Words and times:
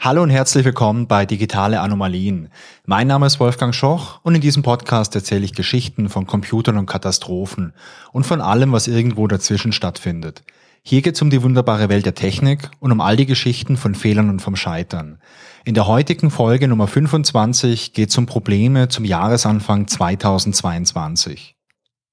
Hallo 0.00 0.22
und 0.22 0.30
herzlich 0.30 0.64
willkommen 0.64 1.08
bei 1.08 1.26
Digitale 1.26 1.80
Anomalien. 1.80 2.50
Mein 2.86 3.08
Name 3.08 3.26
ist 3.26 3.40
Wolfgang 3.40 3.74
Schoch 3.74 4.20
und 4.22 4.32
in 4.36 4.40
diesem 4.40 4.62
Podcast 4.62 5.16
erzähle 5.16 5.44
ich 5.44 5.54
Geschichten 5.54 6.08
von 6.08 6.24
Computern 6.24 6.78
und 6.78 6.86
Katastrophen 6.86 7.72
und 8.12 8.24
von 8.24 8.40
allem, 8.40 8.70
was 8.70 8.86
irgendwo 8.86 9.26
dazwischen 9.26 9.72
stattfindet. 9.72 10.44
Hier 10.84 11.02
geht 11.02 11.16
es 11.16 11.22
um 11.22 11.30
die 11.30 11.42
wunderbare 11.42 11.88
Welt 11.88 12.06
der 12.06 12.14
Technik 12.14 12.70
und 12.78 12.92
um 12.92 13.00
all 13.00 13.16
die 13.16 13.26
Geschichten 13.26 13.76
von 13.76 13.96
Fehlern 13.96 14.30
und 14.30 14.40
vom 14.40 14.54
Scheitern. 14.54 15.18
In 15.64 15.74
der 15.74 15.88
heutigen 15.88 16.30
Folge 16.30 16.68
Nummer 16.68 16.86
25 16.86 17.92
geht 17.92 18.10
es 18.10 18.18
um 18.18 18.26
Probleme 18.26 18.88
zum 18.88 19.04
Jahresanfang 19.04 19.88
2022. 19.88 21.56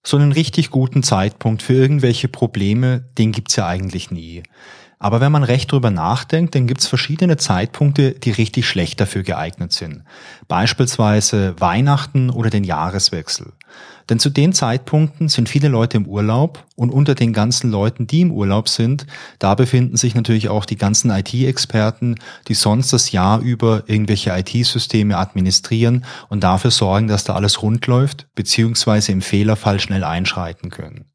So 0.04 0.18
einen 0.18 0.32
richtig 0.32 0.72
guten 0.72 1.04
Zeitpunkt 1.04 1.62
für 1.62 1.74
irgendwelche 1.74 2.30
Probleme, 2.30 3.12
den 3.20 3.32
gibt's 3.32 3.56
ja 3.56 3.68
eigentlich 3.68 4.10
nie. 4.10 4.42
Aber 5.06 5.22
wenn 5.22 5.32
man 5.32 5.44
recht 5.44 5.72
drüber 5.72 5.92
nachdenkt, 5.92 6.56
dann 6.56 6.66
gibt 6.66 6.82
es 6.82 6.88
verschiedene 6.88 7.38
Zeitpunkte, 7.38 8.14
die 8.14 8.32
richtig 8.32 8.68
schlecht 8.68 9.00
dafür 9.00 9.22
geeignet 9.22 9.72
sind. 9.72 10.02
Beispielsweise 10.48 11.54
Weihnachten 11.60 12.32
oder 12.32 12.50
den 12.50 12.64
Jahreswechsel. 12.64 13.54
Denn 14.10 14.18
zu 14.18 14.32
den 14.32 14.52
Zeitpunkten 14.52 15.30
sind 15.30 15.48
viele 15.48 15.68
Leute 15.68 15.98
im 15.98 16.08
Urlaub 16.08 16.66
und 16.76 16.90
unter 16.90 17.14
den 17.14 17.34
ganzen 17.34 17.70
Leuten, 17.70 18.08
die 18.08 18.22
im 18.22 18.32
Urlaub 18.32 18.68
sind, 18.68 19.06
da 19.38 19.54
befinden 19.54 19.96
sich 19.96 20.16
natürlich 20.16 20.50
auch 20.50 20.66
die 20.66 20.76
ganzen 20.76 21.12
IT-Experten, 21.12 22.16
die 22.48 22.56
sonst 22.56 22.92
das 22.92 23.12
Jahr 23.12 23.42
über 23.42 23.84
irgendwelche 23.86 24.32
IT-Systeme 24.36 25.20
administrieren 25.20 26.04
und 26.30 26.44
dafür 26.44 26.72
sorgen, 26.72 27.08
dass 27.08 27.26
da 27.26 27.36
alles 27.36 27.62
rund 27.62 27.86
läuft, 27.86 28.26
beziehungsweise 28.34 29.12
im 29.12 29.22
Fehlerfall 29.22 29.80
schnell 29.80 30.04
einschreiten 30.04 30.72
können. 30.72 31.06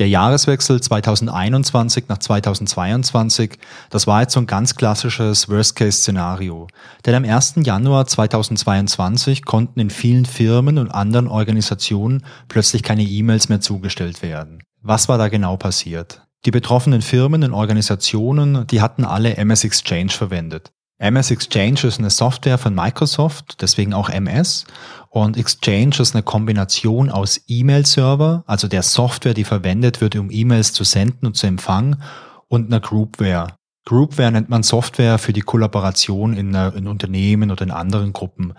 Der 0.00 0.08
Jahreswechsel 0.08 0.80
2021 0.80 2.08
nach 2.08 2.16
2022, 2.16 3.58
das 3.90 4.06
war 4.06 4.22
jetzt 4.22 4.32
so 4.32 4.40
ein 4.40 4.46
ganz 4.46 4.74
klassisches 4.74 5.50
Worst-Case-Szenario. 5.50 6.68
Denn 7.04 7.16
am 7.16 7.24
1. 7.26 7.56
Januar 7.64 8.06
2022 8.06 9.44
konnten 9.44 9.78
in 9.78 9.90
vielen 9.90 10.24
Firmen 10.24 10.78
und 10.78 10.90
anderen 10.90 11.28
Organisationen 11.28 12.24
plötzlich 12.48 12.82
keine 12.82 13.02
E-Mails 13.02 13.50
mehr 13.50 13.60
zugestellt 13.60 14.22
werden. 14.22 14.62
Was 14.80 15.10
war 15.10 15.18
da 15.18 15.28
genau 15.28 15.58
passiert? 15.58 16.22
Die 16.46 16.50
betroffenen 16.50 17.02
Firmen 17.02 17.44
und 17.44 17.52
Organisationen, 17.52 18.66
die 18.68 18.80
hatten 18.80 19.04
alle 19.04 19.36
MS 19.36 19.64
Exchange 19.64 20.12
verwendet. 20.12 20.72
MS 21.00 21.30
Exchange 21.30 21.84
ist 21.84 21.98
eine 21.98 22.10
Software 22.10 22.58
von 22.58 22.74
Microsoft, 22.74 23.62
deswegen 23.62 23.94
auch 23.94 24.10
MS. 24.10 24.66
Und 25.12 25.36
Exchange 25.36 25.96
ist 25.98 26.14
eine 26.14 26.22
Kombination 26.22 27.10
aus 27.10 27.40
E-Mail-Server, 27.48 28.44
also 28.46 28.68
der 28.68 28.84
Software, 28.84 29.34
die 29.34 29.44
verwendet 29.44 30.00
wird, 30.00 30.14
um 30.14 30.30
E-Mails 30.30 30.72
zu 30.72 30.84
senden 30.84 31.26
und 31.26 31.36
zu 31.36 31.48
empfangen, 31.48 32.02
und 32.46 32.66
einer 32.66 32.80
Groupware. 32.80 33.48
Groupware 33.86 34.30
nennt 34.30 34.48
man 34.50 34.62
Software 34.62 35.18
für 35.18 35.32
die 35.32 35.40
Kollaboration 35.40 36.36
in, 36.36 36.54
äh, 36.54 36.68
in, 36.76 36.86
Unternehmen 36.86 37.50
oder 37.50 37.64
in 37.64 37.70
anderen 37.72 38.12
Gruppen. 38.12 38.52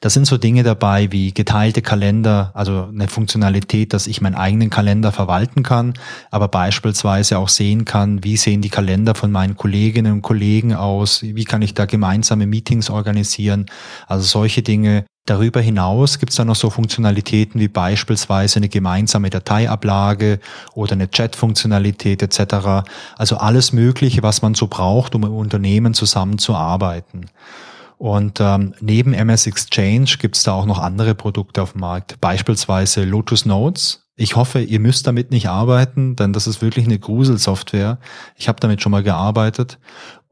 Da 0.00 0.10
sind 0.10 0.26
so 0.26 0.36
Dinge 0.36 0.62
dabei 0.62 1.10
wie 1.10 1.32
geteilte 1.32 1.82
Kalender, 1.82 2.52
also 2.54 2.88
eine 2.92 3.08
Funktionalität, 3.08 3.92
dass 3.92 4.06
ich 4.06 4.20
meinen 4.20 4.34
eigenen 4.36 4.70
Kalender 4.70 5.10
verwalten 5.10 5.64
kann, 5.64 5.94
aber 6.30 6.46
beispielsweise 6.46 7.38
auch 7.38 7.48
sehen 7.48 7.84
kann, 7.84 8.22
wie 8.22 8.36
sehen 8.36 8.60
die 8.62 8.68
Kalender 8.68 9.14
von 9.16 9.32
meinen 9.32 9.56
Kolleginnen 9.56 10.12
und 10.12 10.22
Kollegen 10.22 10.74
aus, 10.74 11.22
wie 11.22 11.44
kann 11.44 11.62
ich 11.62 11.74
da 11.74 11.86
gemeinsame 11.86 12.46
Meetings 12.46 12.90
organisieren. 12.90 13.66
Also 14.06 14.24
solche 14.24 14.62
Dinge 14.62 15.04
Darüber 15.26 15.60
hinaus 15.60 16.20
gibt 16.20 16.30
es 16.30 16.36
dann 16.36 16.46
noch 16.46 16.54
so 16.56 16.70
Funktionalitäten 16.70 17.60
wie 17.60 17.66
beispielsweise 17.66 18.58
eine 18.58 18.68
gemeinsame 18.68 19.28
Dateiablage 19.28 20.38
oder 20.74 20.92
eine 20.92 21.10
Chat-Funktionalität 21.10 22.22
etc. 22.22 22.88
Also 23.18 23.36
alles 23.36 23.72
Mögliche, 23.72 24.22
was 24.22 24.42
man 24.42 24.54
so 24.54 24.68
braucht, 24.68 25.16
um 25.16 25.24
im 25.24 25.34
Unternehmen 25.34 25.94
zusammenzuarbeiten. 25.94 27.26
Und 27.98 28.40
ähm, 28.40 28.74
neben 28.80 29.14
MS 29.14 29.46
Exchange 29.46 30.16
gibt 30.18 30.36
es 30.36 30.44
da 30.44 30.52
auch 30.52 30.66
noch 30.66 30.78
andere 30.78 31.14
Produkte 31.14 31.62
auf 31.62 31.72
dem 31.72 31.80
Markt, 31.80 32.20
beispielsweise 32.20 33.04
Lotus 33.04 33.46
Notes. 33.46 34.06
Ich 34.18 34.36
hoffe, 34.36 34.60
ihr 34.60 34.80
müsst 34.80 35.06
damit 35.06 35.30
nicht 35.30 35.48
arbeiten, 35.48 36.16
denn 36.16 36.32
das 36.32 36.46
ist 36.46 36.62
wirklich 36.62 36.86
eine 36.86 36.98
Gruselsoftware. 36.98 37.98
Ich 38.36 38.48
habe 38.48 38.60
damit 38.60 38.80
schon 38.80 38.92
mal 38.92 39.02
gearbeitet. 39.02 39.78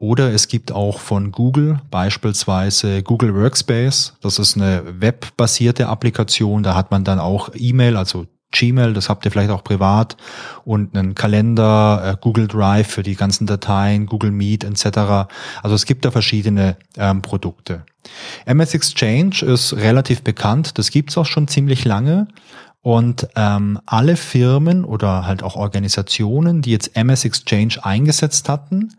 Oder 0.04 0.34
es 0.34 0.48
gibt 0.48 0.70
auch 0.70 1.00
von 1.00 1.32
Google 1.32 1.80
beispielsweise 1.90 3.02
Google 3.02 3.34
Workspace. 3.34 4.12
Das 4.20 4.38
ist 4.38 4.54
eine 4.54 5.00
webbasierte 5.00 5.88
Applikation. 5.88 6.62
Da 6.62 6.74
hat 6.74 6.90
man 6.90 7.04
dann 7.04 7.18
auch 7.18 7.48
E-Mail, 7.54 7.96
also 7.96 8.26
Gmail, 8.52 8.92
das 8.92 9.08
habt 9.08 9.24
ihr 9.24 9.30
vielleicht 9.30 9.48
auch 9.48 9.64
privat 9.64 10.18
und 10.66 10.94
einen 10.94 11.14
Kalender, 11.14 12.02
äh, 12.04 12.16
Google 12.20 12.48
Drive 12.48 12.88
für 12.88 13.02
die 13.02 13.14
ganzen 13.14 13.46
Dateien, 13.46 14.04
Google 14.04 14.30
Meet 14.30 14.64
etc. 14.64 15.26
Also 15.62 15.74
es 15.74 15.86
gibt 15.86 16.04
da 16.04 16.10
verschiedene 16.10 16.76
ähm, 16.98 17.22
Produkte. 17.22 17.86
MS 18.44 18.74
Exchange 18.74 19.36
ist 19.40 19.72
relativ 19.72 20.20
bekannt, 20.20 20.76
das 20.76 20.90
gibt's 20.90 21.16
auch 21.16 21.24
schon 21.24 21.48
ziemlich 21.48 21.86
lange. 21.86 22.28
Und 22.82 23.26
ähm, 23.36 23.80
alle 23.86 24.16
Firmen 24.16 24.84
oder 24.84 25.24
halt 25.24 25.42
auch 25.42 25.56
Organisationen, 25.56 26.60
die 26.60 26.72
jetzt 26.72 26.94
MS 26.94 27.24
Exchange 27.24 27.82
eingesetzt 27.82 28.50
hatten 28.50 28.90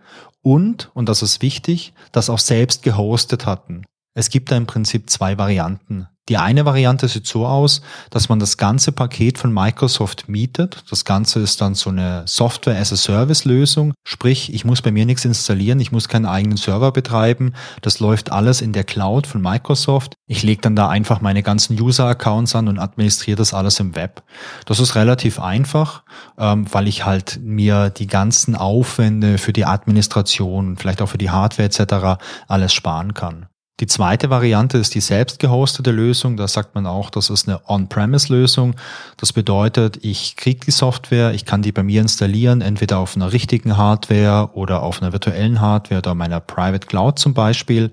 und, 0.46 0.92
und 0.94 1.10
das 1.10 1.24
ist 1.24 1.42
wichtig, 1.42 1.94
das 2.12 2.30
auch 2.30 2.38
selbst 2.38 2.84
gehostet 2.84 3.48
hatten. 3.48 3.84
Es 4.18 4.30
gibt 4.30 4.50
da 4.50 4.56
im 4.56 4.66
Prinzip 4.66 5.10
zwei 5.10 5.38
Varianten. 5.38 6.08
Die 6.28 6.38
eine 6.38 6.66
Variante 6.66 7.08
sieht 7.08 7.28
so 7.28 7.46
aus, 7.46 7.82
dass 8.10 8.30
man 8.30 8.40
das 8.40 8.58
ganze 8.58 8.92
Paket 8.92 9.38
von 9.38 9.54
Microsoft 9.54 10.28
mietet. 10.28 10.84
Das 10.90 11.06
Ganze 11.06 11.40
ist 11.42 11.62
dann 11.62 11.76
so 11.76 11.92
eine 11.92 12.24
Software 12.26 12.80
as 12.80 12.92
a 12.92 12.96
Service 12.96 13.46
Lösung. 13.46 13.94
Sprich, 14.04 14.52
ich 14.52 14.66
muss 14.66 14.82
bei 14.82 14.92
mir 14.92 15.06
nichts 15.06 15.24
installieren, 15.24 15.80
ich 15.80 15.92
muss 15.92 16.08
keinen 16.08 16.26
eigenen 16.26 16.58
Server 16.58 16.92
betreiben. 16.92 17.54
Das 17.82 18.00
läuft 18.00 18.32
alles 18.32 18.62
in 18.62 18.74
der 18.74 18.86
Cloud 18.86 19.28
von 19.28 19.40
Microsoft. 19.42 20.16
Ich 20.26 20.42
lege 20.42 20.62
dann 20.62 20.76
da 20.76 20.90
einfach 20.90 21.22
meine 21.22 21.44
ganzen 21.44 21.80
User-Accounts 21.80 22.56
an 22.56 22.70
und 22.70 22.80
administriere 22.80 23.38
das 23.38 23.54
alles 23.54 23.80
im 23.80 23.96
Web. 23.96 24.24
Das 24.66 24.80
ist 24.80 24.96
relativ 24.96 25.40
einfach, 25.40 26.04
ähm, 26.40 26.66
weil 26.74 26.88
ich 26.88 27.06
halt 27.06 27.40
mir 27.44 27.92
die 27.92 28.08
ganzen 28.08 28.56
Aufwände 28.56 29.38
für 29.38 29.54
die 29.54 29.66
Administration, 29.66 30.78
vielleicht 30.78 31.04
auch 31.04 31.10
für 31.10 31.20
die 31.20 31.30
Hardware 31.30 31.68
etc. 31.68 32.20
alles 32.48 32.74
sparen 32.74 33.14
kann. 33.14 33.46
Die 33.82 33.88
zweite 33.88 34.30
Variante 34.30 34.78
ist 34.78 34.96
die 34.96 35.02
selbst 35.02 35.40
gehostete 35.40 35.92
Lösung. 35.92 36.38
Da 36.38 36.48
sagt 36.48 36.76
man 36.76 36.86
auch, 36.86 37.10
das 37.10 37.30
ist 37.30 37.50
eine 37.50 37.60
On-Premise-Lösung. 37.70 38.76
Das 39.18 39.34
bedeutet, 39.34 40.00
ich 40.02 40.38
kriege 40.38 40.62
die 40.66 40.72
Software, 40.72 41.34
ich 41.34 41.44
kann 41.44 41.62
die 41.62 41.74
bei 41.74 41.84
mir 41.84 42.02
installieren, 42.02 42.62
entweder 42.62 43.00
auf 43.00 43.18
einer 43.18 43.34
richtigen 43.34 43.76
Hardware 43.76 44.52
oder 44.54 44.82
auf 44.82 45.02
einer 45.02 45.12
virtuellen 45.12 45.60
Hardware 45.60 46.00
oder 46.00 46.16
meiner 46.16 46.40
Private 46.40 46.88
Cloud 46.88 47.20
zum 47.20 47.34
Beispiel. 47.34 47.92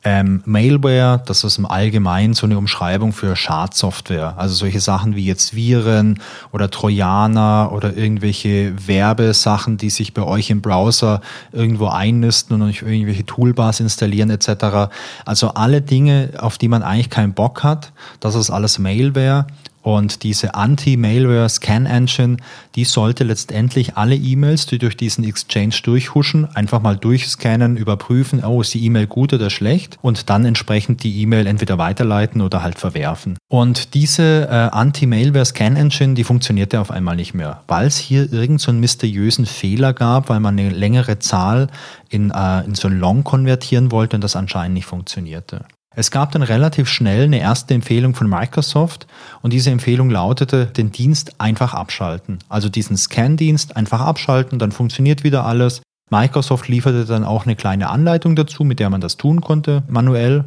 Ähm, 0.01 0.41
Mailware, 0.45 1.21
das 1.25 1.43
ist 1.43 1.57
im 1.57 1.65
Allgemeinen 1.65 2.33
so 2.33 2.45
eine 2.45 2.57
Umschreibung 2.57 3.11
für 3.11 3.35
Schadsoftware. 3.35 4.35
Also 4.37 4.55
solche 4.55 4.79
Sachen 4.79 5.15
wie 5.15 5.25
jetzt 5.25 5.55
Viren 5.55 6.21
oder 6.53 6.71
Trojaner 6.71 7.71
oder 7.73 7.97
irgendwelche 7.97 8.87
Werbesachen, 8.87 9.75
die 9.75 9.89
sich 9.89 10.13
bei 10.13 10.23
euch 10.23 10.49
im 10.51 10.61
Browser 10.61 11.19
irgendwo 11.51 11.87
einnisten 11.87 12.55
und 12.55 12.69
euch 12.69 12.81
irgendwelche 12.81 13.25
Toolbars 13.25 13.81
installieren 13.81 14.29
etc. 14.29 14.89
Also 15.25 15.49
alle 15.49 15.81
Dinge, 15.81 16.31
auf 16.37 16.57
die 16.57 16.69
man 16.69 16.81
eigentlich 16.81 17.09
keinen 17.09 17.33
Bock 17.33 17.63
hat, 17.63 17.91
das 18.21 18.35
ist 18.35 18.51
alles 18.51 18.79
Mailware. 18.79 19.47
Und 19.81 20.23
diese 20.23 20.55
Anti-Malware-Scan-Engine, 20.55 22.37
die 22.75 22.83
sollte 22.83 23.23
letztendlich 23.23 23.95
alle 23.95 24.15
E-Mails, 24.15 24.65
die 24.65 24.77
durch 24.77 24.97
diesen 24.97 25.23
Exchange 25.23 25.75
durchhuschen, 25.83 26.53
einfach 26.55 26.81
mal 26.81 26.97
durchscannen, 26.97 27.77
überprüfen, 27.77 28.43
oh, 28.43 28.61
ist 28.61 28.73
die 28.73 28.85
E-Mail 28.85 29.07
gut 29.07 29.33
oder 29.33 29.49
schlecht 29.49 29.97
und 30.01 30.29
dann 30.29 30.45
entsprechend 30.45 31.03
die 31.03 31.21
E-Mail 31.21 31.47
entweder 31.47 31.77
weiterleiten 31.77 32.41
oder 32.41 32.61
halt 32.61 32.77
verwerfen. 32.77 33.37
Und 33.47 33.93
diese 33.93 34.47
äh, 34.49 34.53
Anti-Malware-Scan-Engine, 34.53 36.13
die 36.13 36.23
funktionierte 36.23 36.79
auf 36.81 36.91
einmal 36.91 37.15
nicht 37.15 37.33
mehr, 37.33 37.63
weil 37.67 37.87
es 37.87 37.97
hier 37.97 38.23
irgendeinen 38.23 38.57
so 38.59 38.73
mysteriösen 38.73 39.45
Fehler 39.45 39.93
gab, 39.93 40.29
weil 40.29 40.39
man 40.39 40.59
eine 40.59 40.69
längere 40.69 41.19
Zahl 41.19 41.67
in, 42.09 42.31
äh, 42.31 42.65
in 42.65 42.75
so 42.75 42.87
ein 42.87 42.99
Long 42.99 43.23
konvertieren 43.23 43.91
wollte 43.91 44.17
und 44.17 44.23
das 44.23 44.35
anscheinend 44.35 44.73
nicht 44.73 44.85
funktionierte. 44.85 45.65
Es 45.99 46.11
gab 46.11 46.31
dann 46.31 46.43
relativ 46.43 46.87
schnell 46.87 47.23
eine 47.23 47.41
erste 47.41 47.73
Empfehlung 47.73 48.15
von 48.15 48.29
Microsoft 48.29 49.05
und 49.41 49.51
diese 49.51 49.69
Empfehlung 49.69 50.09
lautete, 50.09 50.67
den 50.67 50.93
Dienst 50.93 51.41
einfach 51.41 51.73
abschalten. 51.73 52.39
Also 52.47 52.69
diesen 52.69 52.95
Scan-Dienst 52.95 53.75
einfach 53.75 53.99
abschalten, 53.99 54.59
dann 54.59 54.71
funktioniert 54.71 55.25
wieder 55.25 55.45
alles. 55.45 55.81
Microsoft 56.09 56.69
lieferte 56.69 57.03
dann 57.03 57.25
auch 57.25 57.45
eine 57.45 57.57
kleine 57.57 57.89
Anleitung 57.89 58.37
dazu, 58.37 58.63
mit 58.63 58.79
der 58.79 58.89
man 58.89 59.01
das 59.01 59.17
tun 59.17 59.41
konnte, 59.41 59.83
manuell. 59.89 60.45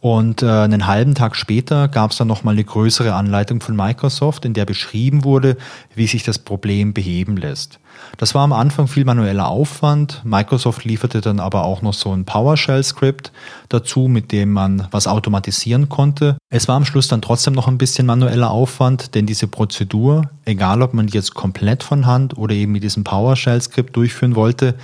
Und 0.00 0.42
äh, 0.42 0.46
einen 0.46 0.88
halben 0.88 1.14
Tag 1.14 1.36
später 1.36 1.86
gab 1.86 2.10
es 2.10 2.16
dann 2.16 2.26
nochmal 2.26 2.54
eine 2.54 2.64
größere 2.64 3.14
Anleitung 3.14 3.60
von 3.60 3.76
Microsoft, 3.76 4.44
in 4.44 4.54
der 4.54 4.64
beschrieben 4.64 5.22
wurde, 5.22 5.58
wie 5.94 6.08
sich 6.08 6.24
das 6.24 6.40
Problem 6.40 6.92
beheben 6.92 7.36
lässt. 7.36 7.78
Das 8.16 8.34
war 8.34 8.42
am 8.42 8.52
Anfang 8.52 8.88
viel 8.88 9.04
manueller 9.04 9.48
Aufwand. 9.48 10.22
Microsoft 10.24 10.84
lieferte 10.84 11.20
dann 11.20 11.40
aber 11.40 11.64
auch 11.64 11.82
noch 11.82 11.94
so 11.94 12.12
ein 12.12 12.24
PowerShell-Skript 12.24 13.32
dazu, 13.68 14.08
mit 14.08 14.32
dem 14.32 14.52
man 14.52 14.88
was 14.90 15.06
automatisieren 15.06 15.88
konnte. 15.88 16.36
Es 16.50 16.68
war 16.68 16.76
am 16.76 16.84
Schluss 16.84 17.08
dann 17.08 17.22
trotzdem 17.22 17.54
noch 17.54 17.68
ein 17.68 17.78
bisschen 17.78 18.06
manueller 18.06 18.50
Aufwand, 18.50 19.14
denn 19.14 19.26
diese 19.26 19.46
Prozedur, 19.46 20.30
egal 20.44 20.82
ob 20.82 20.94
man 20.94 21.06
die 21.06 21.14
jetzt 21.14 21.34
komplett 21.34 21.82
von 21.82 22.06
Hand 22.06 22.36
oder 22.36 22.54
eben 22.54 22.72
mit 22.72 22.82
diesem 22.82 23.04
PowerShell-Skript 23.04 23.94
durchführen 23.96 24.34
wollte, 24.34 24.74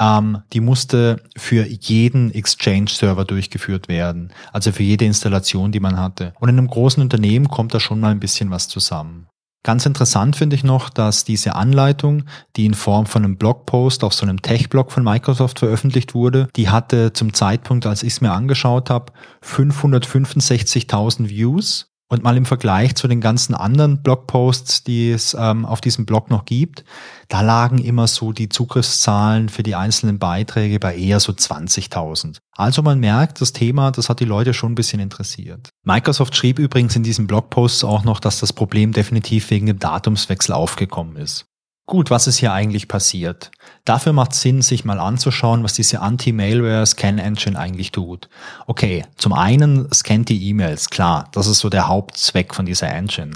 ähm, 0.00 0.38
die 0.52 0.60
musste 0.60 1.22
für 1.36 1.66
jeden 1.66 2.32
Exchange-Server 2.32 3.26
durchgeführt 3.26 3.88
werden. 3.88 4.32
Also 4.52 4.72
für 4.72 4.82
jede 4.82 5.04
Installation, 5.04 5.70
die 5.70 5.80
man 5.80 5.98
hatte. 5.98 6.32
Und 6.40 6.48
in 6.48 6.58
einem 6.58 6.68
großen 6.68 7.02
Unternehmen 7.02 7.48
kommt 7.48 7.74
da 7.74 7.80
schon 7.80 8.00
mal 8.00 8.10
ein 8.10 8.20
bisschen 8.20 8.50
was 8.50 8.68
zusammen. 8.68 9.26
Ganz 9.62 9.84
interessant 9.84 10.36
finde 10.36 10.56
ich 10.56 10.64
noch, 10.64 10.88
dass 10.88 11.24
diese 11.24 11.54
Anleitung, 11.54 12.24
die 12.56 12.64
in 12.64 12.72
Form 12.72 13.04
von 13.04 13.24
einem 13.24 13.36
Blogpost 13.36 14.04
auf 14.04 14.14
so 14.14 14.24
einem 14.24 14.40
Tech-Blog 14.40 14.90
von 14.90 15.04
Microsoft 15.04 15.58
veröffentlicht 15.58 16.14
wurde, 16.14 16.48
die 16.56 16.70
hatte 16.70 17.12
zum 17.12 17.34
Zeitpunkt, 17.34 17.84
als 17.84 18.02
ich 18.02 18.14
es 18.14 18.20
mir 18.22 18.32
angeschaut 18.32 18.88
habe, 18.88 19.12
565.000 19.44 21.28
Views 21.28 21.89
und 22.10 22.24
mal 22.24 22.36
im 22.36 22.44
Vergleich 22.44 22.96
zu 22.96 23.06
den 23.08 23.20
ganzen 23.20 23.54
anderen 23.54 24.02
Blogposts, 24.02 24.82
die 24.82 25.12
es 25.12 25.34
ähm, 25.38 25.64
auf 25.64 25.80
diesem 25.80 26.06
Blog 26.06 26.28
noch 26.28 26.44
gibt, 26.44 26.84
da 27.28 27.40
lagen 27.40 27.78
immer 27.78 28.08
so 28.08 28.32
die 28.32 28.48
Zugriffszahlen 28.48 29.48
für 29.48 29.62
die 29.62 29.76
einzelnen 29.76 30.18
Beiträge 30.18 30.80
bei 30.80 30.96
eher 30.96 31.20
so 31.20 31.32
20.000. 31.32 32.38
Also 32.56 32.82
man 32.82 32.98
merkt, 32.98 33.40
das 33.40 33.52
Thema, 33.52 33.92
das 33.92 34.08
hat 34.08 34.18
die 34.18 34.24
Leute 34.24 34.52
schon 34.52 34.72
ein 34.72 34.74
bisschen 34.74 35.00
interessiert. 35.00 35.70
Microsoft 35.84 36.34
schrieb 36.34 36.58
übrigens 36.58 36.96
in 36.96 37.04
diesem 37.04 37.28
Blogpost 37.28 37.84
auch 37.84 38.02
noch, 38.02 38.18
dass 38.18 38.40
das 38.40 38.52
Problem 38.52 38.92
definitiv 38.92 39.48
wegen 39.50 39.66
dem 39.66 39.78
Datumswechsel 39.78 40.52
aufgekommen 40.52 41.16
ist. 41.16 41.46
Gut, 41.90 42.08
was 42.08 42.28
ist 42.28 42.38
hier 42.38 42.52
eigentlich 42.52 42.86
passiert? 42.86 43.50
Dafür 43.84 44.12
macht 44.12 44.32
Sinn, 44.32 44.62
sich 44.62 44.84
mal 44.84 45.00
anzuschauen, 45.00 45.64
was 45.64 45.74
diese 45.74 46.00
Anti-Malware-Scan-Engine 46.00 47.58
eigentlich 47.58 47.90
tut. 47.90 48.28
Okay, 48.68 49.04
zum 49.16 49.32
einen 49.32 49.92
scannt 49.92 50.28
die 50.28 50.50
E-Mails, 50.50 50.90
klar, 50.90 51.28
das 51.32 51.48
ist 51.48 51.58
so 51.58 51.68
der 51.68 51.88
Hauptzweck 51.88 52.54
von 52.54 52.64
dieser 52.64 52.90
Engine. 52.90 53.32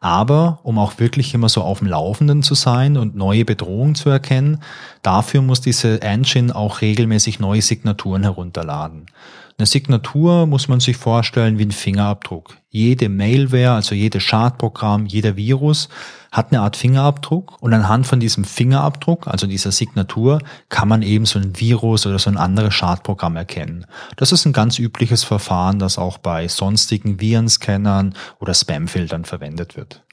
Aber 0.00 0.60
um 0.62 0.78
auch 0.78 0.98
wirklich 0.98 1.34
immer 1.34 1.50
so 1.50 1.60
auf 1.60 1.80
dem 1.80 1.88
Laufenden 1.88 2.42
zu 2.42 2.54
sein 2.54 2.96
und 2.96 3.14
neue 3.14 3.44
Bedrohungen 3.44 3.94
zu 3.94 4.08
erkennen, 4.08 4.62
dafür 5.02 5.42
muss 5.42 5.60
diese 5.60 6.00
Engine 6.00 6.56
auch 6.56 6.80
regelmäßig 6.80 7.40
neue 7.40 7.60
Signaturen 7.60 8.22
herunterladen. 8.22 9.04
Eine 9.60 9.66
Signatur 9.66 10.46
muss 10.46 10.68
man 10.68 10.78
sich 10.78 10.96
vorstellen 10.96 11.58
wie 11.58 11.64
ein 11.64 11.72
Fingerabdruck. 11.72 12.58
Jede 12.70 13.08
Mailware, 13.08 13.72
also 13.72 13.92
jedes 13.92 14.22
Schadprogramm, 14.22 15.06
jeder 15.06 15.36
Virus 15.36 15.88
hat 16.30 16.52
eine 16.52 16.60
Art 16.60 16.76
Fingerabdruck 16.76 17.60
und 17.60 17.74
anhand 17.74 18.06
von 18.06 18.20
diesem 18.20 18.44
Fingerabdruck, 18.44 19.26
also 19.26 19.48
dieser 19.48 19.72
Signatur, 19.72 20.38
kann 20.68 20.86
man 20.86 21.02
eben 21.02 21.26
so 21.26 21.40
ein 21.40 21.58
Virus 21.58 22.06
oder 22.06 22.20
so 22.20 22.30
ein 22.30 22.36
anderes 22.36 22.72
Schadprogramm 22.72 23.34
erkennen. 23.34 23.84
Das 24.14 24.30
ist 24.30 24.46
ein 24.46 24.52
ganz 24.52 24.78
übliches 24.78 25.24
Verfahren, 25.24 25.80
das 25.80 25.98
auch 25.98 26.18
bei 26.18 26.46
sonstigen 26.46 27.20
Virenscannern 27.20 28.14
oder 28.38 28.54
Spamfiltern 28.54 29.24
verwendet 29.24 29.76
wird. 29.76 30.04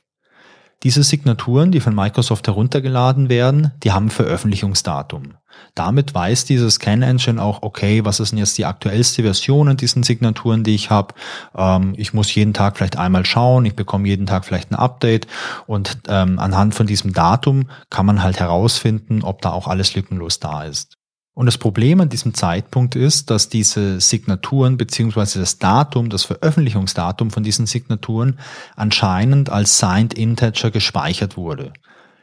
Diese 0.84 1.04
Signaturen, 1.04 1.72
die 1.72 1.80
von 1.80 1.96
Microsoft 1.96 2.48
heruntergeladen 2.48 3.30
werden, 3.30 3.72
die 3.84 3.92
haben 3.92 4.10
Veröffentlichungsdatum. 4.10 5.34
Damit 5.74 6.14
weiß 6.14 6.46
diese 6.46 6.70
Scan-Engine 6.70 7.42
auch, 7.42 7.62
okay, 7.62 8.06
was 8.06 8.20
ist 8.20 8.32
denn 8.32 8.40
jetzt 8.40 8.58
die 8.58 8.66
aktuellste 8.66 9.24
Version 9.24 9.68
an 9.68 9.78
diesen 9.78 10.04
Signaturen, 10.04 10.64
die 10.64 10.76
ich 10.76 10.90
habe. 10.90 11.16
Ähm, 11.56 11.94
ich 11.98 12.14
muss 12.14 12.34
jeden 12.36 12.54
Tag 12.54 12.78
vielleicht 12.78 12.98
einmal 12.98 13.26
schauen, 13.26 13.66
ich 13.66 13.76
bekomme 13.76 14.08
jeden 14.08 14.26
Tag 14.26 14.46
vielleicht 14.46 14.72
ein 14.72 14.76
Update 14.76 15.28
und 15.66 15.98
ähm, 16.08 16.40
anhand 16.40 16.76
von 16.76 16.88
diesem 16.88 17.14
Datum 17.14 17.70
kann 17.90 18.06
man 18.06 18.22
halt 18.22 18.40
herausfinden, 18.40 19.24
ob 19.24 19.42
da 19.42 19.52
auch 19.52 19.68
alles 19.68 19.96
lückenlos 19.96 20.40
da 20.40 20.64
ist. 20.64 20.98
Und 21.36 21.48
das 21.48 21.58
Problem 21.58 22.00
an 22.00 22.08
diesem 22.08 22.34
Zeitpunkt 22.34 22.96
ist, 22.96 23.30
dass 23.30 23.50
diese 23.50 24.00
Signaturen 24.00 24.78
beziehungsweise 24.78 25.40
das 25.40 25.60
Datum, 25.60 26.10
das 26.10 26.24
Veröffentlichungsdatum 26.24 27.30
von 27.30 27.44
diesen 27.44 27.66
Signaturen 27.66 28.40
anscheinend 28.78 29.50
als 29.50 29.78
Signed 29.78 30.14
Integer 30.14 30.72
gespeichert 30.72 31.36
wurde. 31.36 31.74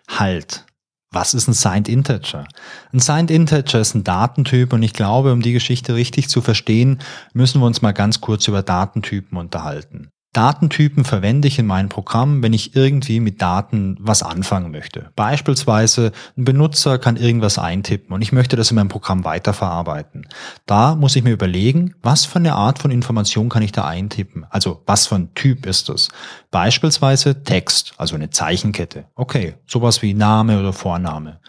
Halt. 0.09 0.65
Was 1.11 1.35
ist 1.35 1.47
ein 1.47 1.53
Signed 1.53 1.91
Integer? 1.91 2.47
Ein 2.91 3.01
Signed 3.01 3.31
Integer 3.31 3.81
ist 3.81 3.95
ein 3.95 4.03
Datentyp 4.03 4.73
und 4.73 4.83
ich 4.83 4.95
glaube, 4.95 5.35
um 5.35 5.43
die 5.43 5.53
Geschichte 5.53 5.95
richtig 5.95 6.31
zu 6.31 6.41
verstehen, 6.41 7.01
müssen 7.35 7.61
wir 7.61 7.67
uns 7.67 7.83
mal 7.83 7.93
ganz 7.93 8.23
kurz 8.23 8.49
über 8.49 8.63
Datentypen 8.63 9.37
unterhalten. 9.37 10.09
Datentypen 10.33 11.05
verwende 11.05 11.47
ich 11.47 11.59
in 11.59 11.67
meinem 11.67 11.91
Programm, 11.91 12.43
wenn 12.43 12.55
ich 12.55 12.75
irgendwie 12.75 13.21
mit 13.21 13.43
Daten 13.43 13.99
was 14.01 14.23
anfangen 14.23 14.71
möchte. 14.71 15.11
Beispielsweise 15.15 16.13
ein 16.39 16.47
Benutzer 16.47 16.99
kann 16.99 17.17
irgendwas 17.17 17.59
eintippen 17.59 18.15
und 18.15 18.23
ich 18.23 18.33
möchte 18.33 18.57
das 18.57 18.71
in 18.71 18.77
meinem 18.77 18.89
Programm 18.89 19.25
weiterverarbeiten. 19.25 20.27
Da 20.65 20.95
muss 20.95 21.17
ich 21.17 21.23
mir 21.23 21.33
überlegen, 21.33 21.95
was 22.03 22.25
für 22.25 22.39
eine 22.39 22.55
Art 22.55 22.79
von 22.79 22.91
Information 22.91 23.51
kann 23.51 23.63
ich 23.63 23.73
da 23.73 23.85
eintippen? 23.85 24.47
Also 24.49 24.83
was 24.87 25.07
für 25.07 25.17
ein 25.17 25.35
Typ 25.35 25.67
ist 25.67 25.91
das? 25.91 26.09
Beispielsweise 26.51 27.45
Text, 27.45 27.93
also 27.99 28.15
eine 28.15 28.31
Zeichenkette. 28.31 29.05
Okay, 29.15 29.57
sowas 29.67 30.01
wie 30.01 30.15
Name 30.15 30.59
oder 30.59 30.73
Vorname. 30.73 31.41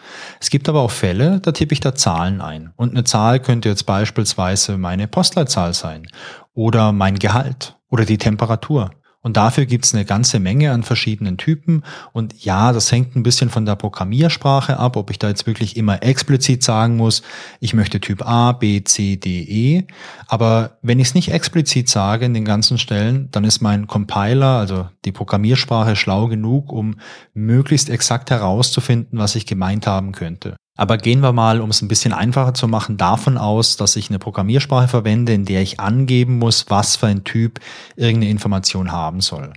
Es 0.41 0.49
gibt 0.49 0.67
aber 0.67 0.81
auch 0.81 0.91
Fälle, 0.91 1.39
da 1.39 1.53
tippe 1.53 1.71
ich 1.71 1.79
da 1.79 1.95
Zahlen 1.95 2.41
ein. 2.41 2.73
Und 2.75 2.91
eine 2.91 3.05
Zahl 3.05 3.39
könnte 3.39 3.69
jetzt 3.69 3.85
beispielsweise 3.85 4.77
meine 4.77 5.07
Postleitzahl 5.07 5.73
sein 5.73 6.07
oder 6.53 6.91
mein 6.91 7.19
Gehalt 7.19 7.77
oder 7.89 8.05
die 8.05 8.17
Temperatur. 8.17 8.91
Und 9.23 9.37
dafür 9.37 9.65
gibt's 9.65 9.93
eine 9.93 10.03
ganze 10.03 10.37
Menge 10.39 10.71
an 10.71 10.83
verschiedenen 10.83 11.37
Typen. 11.37 11.83
Und 12.11 12.43
ja, 12.43 12.73
das 12.73 12.91
hängt 12.91 13.15
ein 13.15 13.23
bisschen 13.23 13.49
von 13.49 13.65
der 13.65 13.77
Programmiersprache 13.77 14.77
ab, 14.77 14.97
ob 14.97 15.09
ich 15.09 15.17
da 15.17 15.29
jetzt 15.29 15.47
wirklich 15.47 15.77
immer 15.77 16.03
explizit 16.03 16.61
sagen 16.61 16.97
muss, 16.97 17.23
ich 17.61 17.73
möchte 17.73 18.01
Typ 18.01 18.27
A, 18.27 18.51
B, 18.51 18.83
C, 18.83 19.15
D, 19.15 19.41
E. 19.43 19.87
Aber 20.27 20.77
wenn 20.81 20.99
ich 20.99 21.07
es 21.07 21.15
nicht 21.15 21.31
explizit 21.31 21.87
sage 21.87 22.25
in 22.25 22.33
den 22.33 22.43
ganzen 22.43 22.77
Stellen, 22.77 23.29
dann 23.31 23.45
ist 23.45 23.61
mein 23.61 23.87
Compiler, 23.87 24.57
also 24.57 24.89
die 25.05 25.13
Programmiersprache, 25.13 25.95
schlau 25.95 26.27
genug, 26.27 26.73
um 26.73 26.97
möglichst 27.33 27.89
exakt 27.89 28.29
herauszufinden, 28.29 29.17
was 29.17 29.35
ich 29.35 29.45
gemeint 29.45 29.87
haben 29.87 30.11
könnte. 30.11 30.57
Aber 30.75 30.97
gehen 30.97 31.19
wir 31.19 31.33
mal, 31.33 31.61
um 31.61 31.69
es 31.69 31.81
ein 31.81 31.87
bisschen 31.87 32.13
einfacher 32.13 32.53
zu 32.53 32.67
machen, 32.67 32.97
davon 32.97 33.37
aus, 33.37 33.77
dass 33.77 33.95
ich 33.95 34.09
eine 34.09 34.19
Programmiersprache 34.19 34.87
verwende, 34.87 35.33
in 35.33 35.45
der 35.45 35.61
ich 35.61 35.79
angeben 35.79 36.39
muss, 36.39 36.65
was 36.69 36.95
für 36.95 37.07
ein 37.07 37.23
Typ 37.23 37.59
irgendeine 37.95 38.31
Information 38.31 38.91
haben 38.91 39.21
soll. 39.21 39.53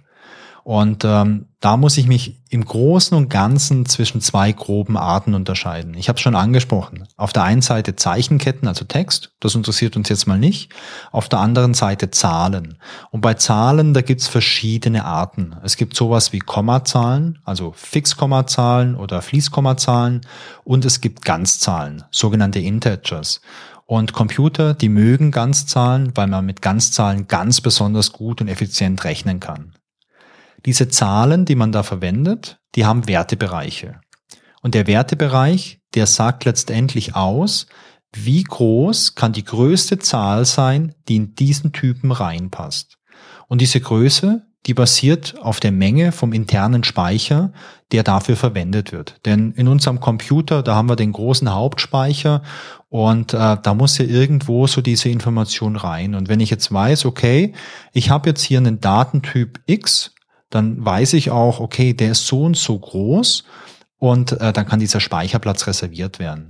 Und 0.67 1.05
ähm, 1.05 1.47
da 1.61 1.77
muss 1.77 1.97
ich 1.97 2.09
mich 2.09 2.43
im 2.51 2.65
Großen 2.65 3.17
und 3.17 3.29
Ganzen 3.31 3.87
zwischen 3.87 4.21
zwei 4.21 4.51
groben 4.51 4.97
Arten 4.97 5.35
unterscheiden. 5.35 5.95
Ich 5.95 6.09
habe 6.09 6.17
es 6.17 6.23
schon 6.23 6.35
angesprochen. 6.35 7.07
Auf 7.17 7.33
der 7.33 7.45
einen 7.45 7.63
Seite 7.63 7.95
Zeichenketten, 7.95 8.67
also 8.67 8.85
Text, 8.85 9.31
das 9.39 9.55
interessiert 9.55 9.97
uns 9.97 10.09
jetzt 10.09 10.27
mal 10.27 10.41
nicht. 10.41 10.75
Auf 11.13 11.29
der 11.29 11.39
anderen 11.39 11.73
Seite 11.73 12.11
Zahlen. 12.11 12.79
Und 13.13 13.21
bei 13.21 13.35
Zahlen, 13.35 13.95
da 13.95 14.01
gibt's 14.01 14.27
verschiedene 14.27 15.05
Arten. 15.05 15.55
Es 15.63 15.77
gibt 15.77 15.95
sowas 15.95 16.33
wie 16.33 16.41
Kommazahlen, 16.41 17.39
also 17.45 17.73
Fixkommazahlen 17.77 18.97
oder 18.97 19.23
Fließkommazahlen. 19.23 20.23
Und 20.65 20.85
es 20.85 21.01
gibt 21.01 21.25
Ganzzahlen, 21.25 22.03
sogenannte 22.11 22.59
Integers. 22.59 23.41
Und 23.85 24.15
Computer, 24.15 24.75
die 24.75 24.89
mögen 24.89 25.31
Ganzzahlen, 25.31 26.11
weil 26.17 26.27
man 26.27 26.45
mit 26.45 26.61
Ganzzahlen 26.61 27.29
ganz 27.29 27.61
besonders 27.61 28.11
gut 28.11 28.41
und 28.41 28.49
effizient 28.49 29.05
rechnen 29.05 29.39
kann. 29.39 29.77
Diese 30.67 30.89
Zahlen, 30.89 31.45
die 31.45 31.55
man 31.55 31.73
da 31.73 31.83
verwendet, 31.83 32.59
die 32.75 32.85
haben 32.85 33.07
Wertebereiche. 33.07 34.01
Und 34.63 34.75
der 34.75 34.87
Wertebereich, 34.87 35.81
der 35.95 36.07
sagt 36.07 36.45
letztendlich 36.45 37.15
aus, 37.15 37.67
wie 38.13 38.43
groß 38.43 39.15
kann 39.15 39.33
die 39.33 39.45
größte 39.45 39.99
Zahl 39.99 40.45
sein, 40.45 40.95
die 41.09 41.17
in 41.17 41.35
diesen 41.35 41.73
Typen 41.73 42.11
reinpasst. 42.11 42.99
Und 43.47 43.61
diese 43.61 43.81
Größe, 43.81 44.47
die 44.67 44.75
basiert 44.75 45.37
auf 45.41 45.61
der 45.61 45.71
Menge 45.71 46.11
vom 46.11 46.33
internen 46.33 46.83
Speicher, 46.83 47.53
der 47.93 48.03
dafür 48.03 48.37
verwendet 48.37 48.91
wird. 48.91 49.21
Denn 49.25 49.53
in 49.53 49.69
unserem 49.69 50.01
Computer, 50.01 50.65
da 50.65 50.75
haben 50.75 50.89
wir 50.89 50.97
den 50.97 51.13
großen 51.13 51.55
Hauptspeicher 51.55 52.43
und 52.89 53.33
äh, 53.33 53.57
da 53.63 53.75
muss 53.75 53.99
ja 53.99 54.05
irgendwo 54.05 54.67
so 54.67 54.81
diese 54.81 55.09
Information 55.09 55.77
rein. 55.77 56.17
Und 56.17 56.29
wenn 56.29 56.41
ich 56.41 56.51
jetzt 56.51 56.73
weiß, 56.73 57.05
okay, 57.05 57.53
ich 57.93 58.11
habe 58.11 58.29
jetzt 58.29 58.43
hier 58.43 58.59
einen 58.59 58.81
Datentyp 58.81 59.61
X, 59.67 60.16
dann 60.57 60.85
weiß 60.85 61.13
ich 61.13 61.31
auch, 61.31 61.61
okay, 61.61 61.93
der 61.93 62.13
ist 62.13 62.27
so 62.27 62.43
und 62.43 62.57
so 62.57 62.79
groß 62.79 63.45
und 63.99 64.33
äh, 64.33 64.53
dann 64.53 64.67
kann 64.67 64.81
dieser 64.81 65.01
Speicherplatz 65.01 65.67
reserviert 65.67 66.19
werden. 66.19 66.49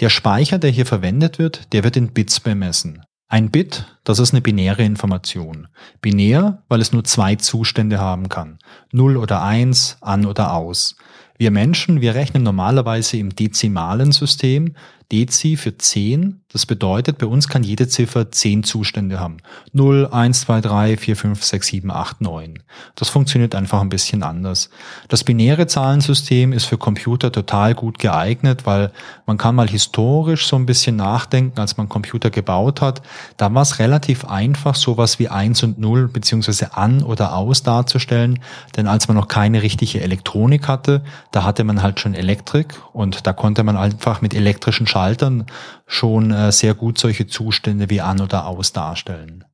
Der 0.00 0.08
Speicher, 0.08 0.58
der 0.58 0.70
hier 0.70 0.86
verwendet 0.86 1.38
wird, 1.38 1.72
der 1.72 1.84
wird 1.84 1.96
in 1.96 2.12
Bits 2.12 2.40
bemessen. 2.40 3.02
Ein 3.28 3.50
Bit, 3.50 3.86
das 4.04 4.18
ist 4.18 4.32
eine 4.32 4.42
binäre 4.42 4.82
Information. 4.82 5.68
Binär, 6.00 6.62
weil 6.68 6.80
es 6.80 6.92
nur 6.92 7.04
zwei 7.04 7.36
Zustände 7.36 7.98
haben 7.98 8.28
kann. 8.28 8.58
0 8.92 9.16
oder 9.16 9.42
1, 9.42 9.98
an 10.00 10.26
oder 10.26 10.52
aus. 10.52 10.96
Wir 11.42 11.50
Menschen, 11.50 12.00
wir 12.00 12.14
rechnen 12.14 12.44
normalerweise 12.44 13.16
im 13.16 13.34
dezimalen 13.34 14.12
System. 14.12 14.76
Dezi 15.12 15.58
für 15.58 15.76
10. 15.76 16.40
Das 16.50 16.64
bedeutet, 16.64 17.18
bei 17.18 17.26
uns 17.26 17.48
kann 17.48 17.62
jede 17.62 17.86
Ziffer 17.86 18.30
10 18.30 18.62
Zustände 18.62 19.20
haben. 19.20 19.38
0, 19.72 20.08
1, 20.10 20.40
2, 20.40 20.60
3, 20.62 20.96
4, 20.96 21.16
5, 21.16 21.44
6, 21.44 21.66
7, 21.66 21.90
8, 21.90 22.20
9. 22.22 22.62
Das 22.94 23.10
funktioniert 23.10 23.54
einfach 23.54 23.82
ein 23.82 23.90
bisschen 23.90 24.22
anders. 24.22 24.70
Das 25.08 25.22
binäre 25.22 25.66
Zahlensystem 25.66 26.52
ist 26.52 26.64
für 26.64 26.78
Computer 26.78 27.30
total 27.30 27.74
gut 27.74 27.98
geeignet, 27.98 28.64
weil 28.64 28.90
man 29.26 29.36
kann 29.36 29.54
mal 29.54 29.68
historisch 29.68 30.46
so 30.46 30.56
ein 30.56 30.66
bisschen 30.66 30.96
nachdenken, 30.96 31.60
als 31.60 31.76
man 31.76 31.90
Computer 31.90 32.30
gebaut 32.30 32.80
hat. 32.80 33.02
Da 33.36 33.52
war 33.52 33.62
es 33.62 33.78
relativ 33.78 34.24
einfach, 34.24 34.74
sowas 34.74 35.18
wie 35.18 35.28
1 35.28 35.62
und 35.62 35.78
0 35.78 36.08
beziehungsweise 36.08 36.74
an 36.76 37.02
oder 37.02 37.34
aus 37.36 37.62
darzustellen. 37.62 38.40
Denn 38.76 38.86
als 38.86 39.08
man 39.08 39.18
noch 39.18 39.28
keine 39.28 39.62
richtige 39.62 40.00
Elektronik 40.00 40.68
hatte, 40.68 41.02
da 41.32 41.44
hatte 41.44 41.64
man 41.64 41.82
halt 41.82 41.98
schon 41.98 42.14
Elektrik 42.14 42.74
und 42.92 43.26
da 43.26 43.32
konnte 43.32 43.64
man 43.64 43.76
einfach 43.76 44.20
mit 44.20 44.34
elektrischen 44.34 44.86
Schaltern 44.86 45.46
schon 45.86 46.30
äh, 46.30 46.52
sehr 46.52 46.74
gut 46.74 46.98
solche 46.98 47.26
Zustände 47.26 47.90
wie 47.90 48.00
an 48.00 48.20
oder 48.20 48.46
aus 48.46 48.72
darstellen. 48.72 49.44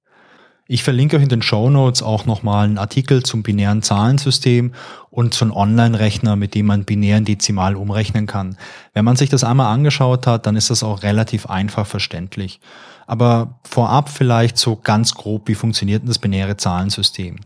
Ich 0.70 0.82
verlinke 0.82 1.16
euch 1.16 1.22
in 1.22 1.30
den 1.30 1.40
Show 1.40 1.70
Notes 1.70 2.02
auch 2.02 2.26
nochmal 2.26 2.66
einen 2.66 2.76
Artikel 2.76 3.22
zum 3.22 3.42
binären 3.42 3.80
Zahlensystem 3.80 4.74
und 5.08 5.40
einen 5.40 5.50
Online-Rechner, 5.50 6.36
mit 6.36 6.54
dem 6.54 6.66
man 6.66 6.84
binären 6.84 7.24
Dezimal 7.24 7.74
umrechnen 7.74 8.26
kann. 8.26 8.58
Wenn 8.92 9.06
man 9.06 9.16
sich 9.16 9.30
das 9.30 9.44
einmal 9.44 9.72
angeschaut 9.72 10.26
hat, 10.26 10.44
dann 10.44 10.56
ist 10.56 10.68
das 10.68 10.82
auch 10.82 11.02
relativ 11.02 11.46
einfach 11.46 11.86
verständlich. 11.86 12.60
Aber 13.06 13.60
vorab 13.62 14.10
vielleicht 14.10 14.58
so 14.58 14.76
ganz 14.76 15.14
grob, 15.14 15.48
wie 15.48 15.54
funktioniert 15.54 16.02
denn 16.02 16.08
das 16.08 16.18
binäre 16.18 16.58
Zahlensystem? 16.58 17.36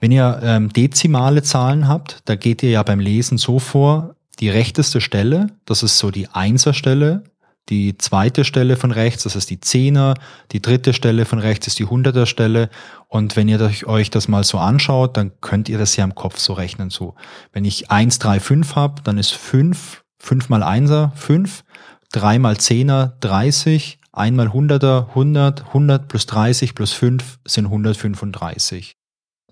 Wenn 0.00 0.12
ihr 0.12 0.40
ähm, 0.42 0.72
dezimale 0.72 1.42
Zahlen 1.42 1.86
habt, 1.86 2.22
da 2.24 2.34
geht 2.34 2.62
ihr 2.62 2.70
ja 2.70 2.82
beim 2.82 3.00
Lesen 3.00 3.38
so 3.38 3.58
vor, 3.58 4.16
die 4.40 4.48
rechteste 4.48 5.02
Stelle, 5.02 5.48
das 5.66 5.82
ist 5.82 5.98
so 5.98 6.10
die 6.10 6.28
Einserstelle, 6.28 7.24
die 7.68 7.96
zweite 7.98 8.44
Stelle 8.44 8.76
von 8.76 8.90
rechts, 8.90 9.24
das 9.24 9.36
ist 9.36 9.50
die 9.50 9.60
Zehner, 9.60 10.14
die 10.50 10.62
dritte 10.62 10.92
Stelle 10.92 11.24
von 11.26 11.38
rechts 11.38 11.66
ist 11.68 11.78
die 11.78 11.84
Hunderter 11.84 12.26
Stelle. 12.26 12.70
Und 13.06 13.36
wenn 13.36 13.48
ihr 13.48 13.70
euch 13.86 14.10
das 14.10 14.26
mal 14.26 14.42
so 14.42 14.58
anschaut, 14.58 15.16
dann 15.16 15.32
könnt 15.40 15.68
ihr 15.68 15.78
das 15.78 15.94
ja 15.94 16.04
im 16.04 16.14
Kopf 16.14 16.38
so 16.38 16.54
rechnen. 16.54 16.90
So, 16.90 17.14
wenn 17.52 17.64
ich 17.64 17.90
eins, 17.90 18.18
drei, 18.18 18.40
fünf 18.40 18.74
habe, 18.74 19.02
dann 19.02 19.18
ist 19.18 19.32
fünf, 19.32 20.02
fünf 20.18 20.48
mal 20.48 20.64
Einser, 20.64 21.12
fünf, 21.14 21.62
drei 22.10 22.40
mal 22.40 22.56
Zehner, 22.58 23.16
30, 23.20 24.00
einmal 24.10 24.52
Hunderter, 24.52 25.06
100, 25.10 25.66
100 25.68 26.08
plus 26.08 26.26
30 26.26 26.74
plus 26.74 26.92
5 26.92 27.38
sind 27.46 27.66
135. 27.66 28.96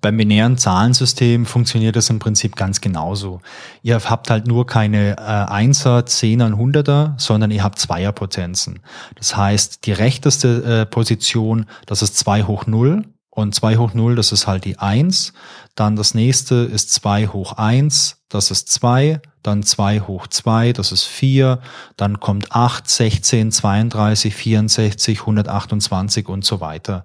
Beim 0.00 0.17
binären 0.17 0.59
Zahlensystem 0.59 1.45
funktioniert 1.45 1.97
das 1.97 2.11
im 2.11 2.19
Prinzip 2.19 2.57
ganz 2.57 2.81
genauso. 2.81 3.40
Ihr 3.83 3.99
habt 3.99 4.31
halt 4.31 4.47
nur 4.47 4.67
keine 4.67 5.17
äh, 5.17 5.21
Einser, 5.21 6.07
Zehner 6.07 6.47
und 6.47 6.57
Hunderter, 6.57 7.14
sondern 7.19 7.50
ihr 7.50 7.64
habt 7.64 7.78
Zweierpotenzen. 7.78 8.81
Das 9.17 9.37
heißt, 9.37 9.87
die 9.87 9.93
rechteste 9.93 10.83
äh, 10.83 10.87
Position, 10.87 11.67
das 11.87 12.02
ist 12.02 12.17
2 12.19 12.45
hoch 12.45 12.67
0 12.67 13.05
und 13.31 13.55
2 13.55 13.76
hoch 13.76 13.95
0, 13.95 14.14
das 14.14 14.33
ist 14.33 14.47
halt 14.47 14.64
die 14.64 14.78
1. 14.78 15.33
Dann 15.75 15.97
das 15.97 16.14
nächste 16.14 16.57
ist 16.57 16.93
2 16.95 17.28
hoch 17.28 17.55
1, 17.55 18.19
das 18.28 18.50
ist 18.50 18.71
2. 18.71 19.21
Dann 19.43 19.62
2 19.62 20.00
hoch 20.00 20.26
2, 20.26 20.73
das 20.73 20.93
ist 20.93 21.05
4. 21.05 21.61
Dann 21.97 22.21
kommt 22.21 22.52
8, 22.52 22.88
16, 22.88 23.52
32, 23.52 24.35
64, 24.35 25.21
128 25.21 26.28
und 26.28 26.45
so 26.45 26.61
weiter. 26.61 27.05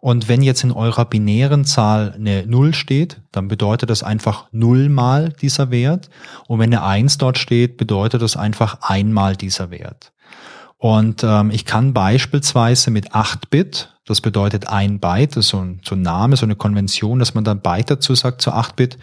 Und 0.00 0.28
wenn 0.28 0.42
jetzt 0.42 0.64
in 0.64 0.72
eurer 0.72 1.04
binären 1.04 1.64
Zahl 1.64 2.12
eine 2.14 2.46
0 2.46 2.74
steht, 2.74 3.22
dann 3.32 3.48
bedeutet 3.48 3.90
das 3.90 4.02
einfach 4.02 4.46
0 4.52 4.88
mal 4.88 5.30
dieser 5.30 5.70
Wert. 5.70 6.10
Und 6.46 6.58
wenn 6.58 6.72
eine 6.72 6.84
1 6.84 7.18
dort 7.18 7.38
steht, 7.38 7.76
bedeutet 7.76 8.22
das 8.22 8.36
einfach 8.36 8.78
einmal 8.82 9.36
dieser 9.36 9.70
Wert. 9.70 10.12
Und 10.78 11.24
ähm, 11.24 11.50
ich 11.50 11.64
kann 11.64 11.94
beispielsweise 11.94 12.90
mit 12.90 13.14
8 13.14 13.48
Bit, 13.50 13.94
das 14.04 14.20
bedeutet 14.20 14.68
ein 14.68 15.00
Byte, 15.00 15.42
so 15.42 15.58
ein, 15.58 15.80
so 15.82 15.94
ein 15.96 16.02
Name, 16.02 16.36
so 16.36 16.46
eine 16.46 16.54
Konvention, 16.54 17.18
dass 17.18 17.34
man 17.34 17.44
dann 17.44 17.60
Byte 17.60 17.90
dazu 17.90 18.14
sagt 18.14 18.42
zu 18.42 18.52
8 18.52 18.76
Bit. 18.76 18.98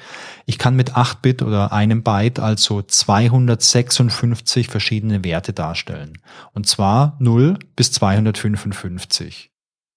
Ich 0.45 0.57
kann 0.57 0.75
mit 0.75 0.95
8 0.95 1.21
Bit 1.21 1.41
oder 1.41 1.73
einem 1.73 2.03
Byte 2.03 2.39
also 2.39 2.81
256 2.81 4.67
verschiedene 4.67 5.25
Werte 5.25 5.51
darstellen. 5.51 6.19
Und 6.53 6.67
zwar 6.67 7.17
0 7.19 7.57
bis 7.75 7.91
255. 7.91 9.52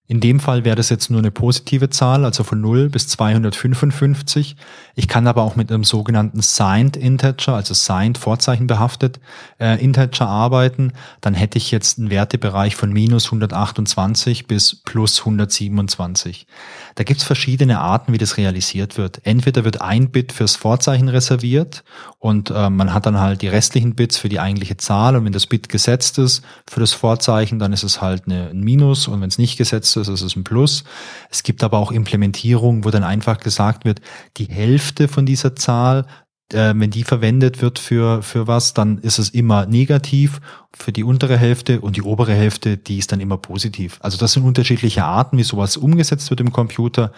In 0.09 0.21
dem 0.21 0.39
Fall 0.39 0.65
wäre 0.65 0.77
das 0.77 0.89
jetzt 0.89 1.11
nur 1.11 1.19
eine 1.19 1.33
positive 1.33 1.91
Zahl, 1.91 2.25
also 2.25 2.45
von 2.45 2.61
0 2.61 2.91
bis 2.91 3.09
255. 3.09 4.57
Ich 4.95 5.09
kann 5.09 5.27
aber 5.27 5.43
auch 5.43 5.57
mit 5.57 5.73
einem 5.73 5.83
sogenannten 5.83 6.43
Signed 6.43 6.97
Integer, 6.97 7.55
also 7.55 7.75
Signed 7.75 8.17
Vorzeichen 8.17 8.69
behaftet, 8.69 9.19
äh, 9.59 9.83
Integer 9.83 10.29
arbeiten. 10.29 10.93
Dann 11.21 11.35
hätte 11.35 11.59
ich 11.59 11.73
jetzt 11.73 11.99
einen 11.99 12.11
Wertebereich 12.11 12.77
von 12.77 12.93
minus 12.93 13.27
128 13.27 14.47
bis 14.47 14.77
plus 14.77 15.21
127. 15.21 16.47
Da 16.95 17.03
gibt's 17.03 17.25
verschiedene 17.25 17.81
Arten, 17.81 18.13
wie 18.13 18.19
das 18.19 18.37
realisiert 18.37 18.97
wird. 18.97 19.21
Entweder 19.25 19.65
wird 19.65 19.81
ein 19.81 20.11
Bit 20.11 20.31
fürs 20.31 20.55
Vorzeichen 20.55 21.09
reserviert 21.09 21.83
und 22.21 22.51
äh, 22.51 22.71
man 22.71 22.95
hat 22.95 23.07
dann 23.07 23.19
halt 23.19 23.43
die 23.43 23.49
restlichen 23.49 23.97
Bits 23.97 24.19
für 24.19 24.29
die 24.29 24.39
eigentliche 24.39 24.77
Zahl 24.77 25.17
und 25.17 25.25
wenn 25.25 25.33
das 25.33 25.47
Bit 25.47 25.69
gesetzt 25.69 26.19
ist 26.19 26.45
für 26.69 26.81
das 26.81 26.93
Vorzeichen, 26.93 27.59
dann 27.59 27.73
ist 27.73 27.83
es 27.83 28.01
halt 28.01 28.25
eine, 28.27 28.51
ein 28.51 28.61
Minus 28.61 29.09
und 29.09 29.21
wenn 29.21 29.29
es 29.29 29.39
nicht 29.39 29.57
gesetzt 29.57 29.96
ist, 29.97 30.09
ist 30.09 30.23
es 30.23 30.37
ein 30.37 30.45
Plus. 30.45 30.85
Es 31.31 31.43
gibt 31.43 31.63
aber 31.63 31.79
auch 31.79 31.93
Implementierungen, 31.93 32.85
wo 32.85 32.91
dann 32.91 33.05
einfach 33.05 33.39
gesagt 33.39 33.85
wird, 33.85 34.01
die 34.37 34.47
Hälfte 34.47 35.09
von 35.09 35.27
dieser 35.27 35.57
Zahl 35.57 36.07
äh, 36.53 36.75
wenn 36.77 36.91
die 36.91 37.03
verwendet 37.03 37.61
wird 37.61 37.79
für, 37.79 38.23
für 38.23 38.47
was, 38.47 38.75
dann 38.75 38.99
ist 38.99 39.19
es 39.19 39.31
immer 39.31 39.67
negativ 39.67 40.41
für 40.75 40.93
die 40.93 41.05
untere 41.05 41.37
Hälfte 41.37 41.81
und 41.81 41.97
die 41.97 42.03
obere 42.03 42.35
Hälfte, 42.35 42.77
die 42.77 42.99
ist 42.99 43.13
dann 43.13 43.21
immer 43.21 43.37
positiv. 43.37 43.99
Also 44.01 44.17
das 44.17 44.33
sind 44.33 44.45
unterschiedliche 44.45 45.05
Arten, 45.05 45.39
wie 45.39 45.43
sowas 45.43 45.77
umgesetzt 45.77 46.31
wird 46.31 46.41
im 46.41 46.53
Computer, 46.53 47.13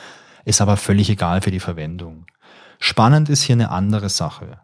ist 0.45 0.61
aber 0.61 0.77
völlig 0.77 1.11
egal 1.11 1.43
für 1.43 1.51
die 1.51 1.61
Verwendung. 1.61 2.25
Spannend 2.79 3.29
ist 3.29 3.43
hier 3.43 3.55
eine 3.55 3.71
andere 3.71 4.09
Sache. 4.09 4.61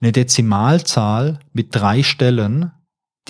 Eine 0.00 0.12
Dezimalzahl 0.12 1.38
mit 1.52 1.74
drei 1.74 2.02
Stellen 2.02 2.72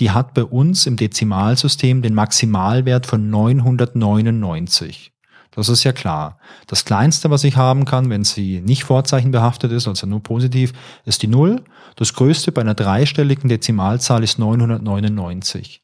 die 0.01 0.11
hat 0.11 0.33
bei 0.33 0.43
uns 0.43 0.87
im 0.87 0.97
Dezimalsystem 0.97 2.01
den 2.01 2.15
Maximalwert 2.15 3.05
von 3.05 3.29
999. 3.29 5.13
Das 5.51 5.69
ist 5.69 5.83
ja 5.83 5.91
klar. 5.91 6.39
Das 6.65 6.85
kleinste, 6.85 7.29
was 7.29 7.43
ich 7.43 7.55
haben 7.55 7.85
kann, 7.85 8.09
wenn 8.09 8.23
sie 8.23 8.61
nicht 8.61 8.83
vorzeichenbehaftet 8.83 9.71
ist, 9.71 9.87
also 9.87 10.07
nur 10.07 10.23
positiv, 10.23 10.73
ist 11.05 11.21
die 11.21 11.27
0. 11.27 11.63
Das 11.97 12.15
größte 12.15 12.51
bei 12.51 12.61
einer 12.61 12.73
dreistelligen 12.73 13.47
Dezimalzahl 13.47 14.23
ist 14.23 14.39
999. 14.39 15.83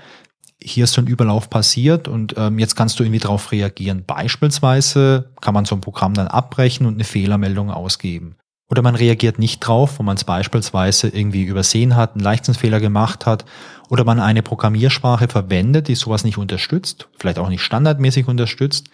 hier 0.62 0.84
ist 0.84 0.92
so 0.92 1.00
ein 1.00 1.08
Überlauf 1.08 1.50
passiert 1.50 2.10
und 2.10 2.36
ähm, 2.36 2.60
jetzt 2.60 2.76
kannst 2.76 3.00
du 3.00 3.04
irgendwie 3.04 3.22
darauf 3.22 3.54
reagieren. 3.54 4.04
Beispielsweise 4.06 5.32
kann 5.40 5.54
man 5.54 5.64
so 5.64 5.76
ein 5.76 5.82
Programm 5.82 6.14
dann 6.14 6.28
abbrechen 6.28 6.86
und 6.86 6.96
eine 6.96 7.06
Fehlermeldung 7.06 7.72
ausgeben. 7.72 8.36
Oder 8.70 8.84
man 8.84 8.96
reagiert 8.96 9.40
nicht 9.40 9.60
drauf, 9.60 9.98
wo 9.98 10.04
man 10.04 10.16
es 10.16 10.24
beispielsweise 10.24 11.08
irgendwie 11.10 11.44
übersehen 11.44 11.96
hat, 11.96 12.14
einen 12.14 12.24
Leichtsinnsfehler 12.24 12.80
gemacht 12.80 13.26
hat, 13.26 13.46
oder 13.90 14.04
man 14.04 14.20
eine 14.20 14.44
Programmiersprache 14.44 15.28
verwendet, 15.28 15.88
die 15.88 15.96
sowas 15.96 16.24
nicht 16.24 16.38
unterstützt, 16.38 17.10
vielleicht 17.18 17.40
auch 17.40 17.50
nicht 17.50 17.64
standardmäßig 17.64 18.28
unterstützt, 18.28 18.90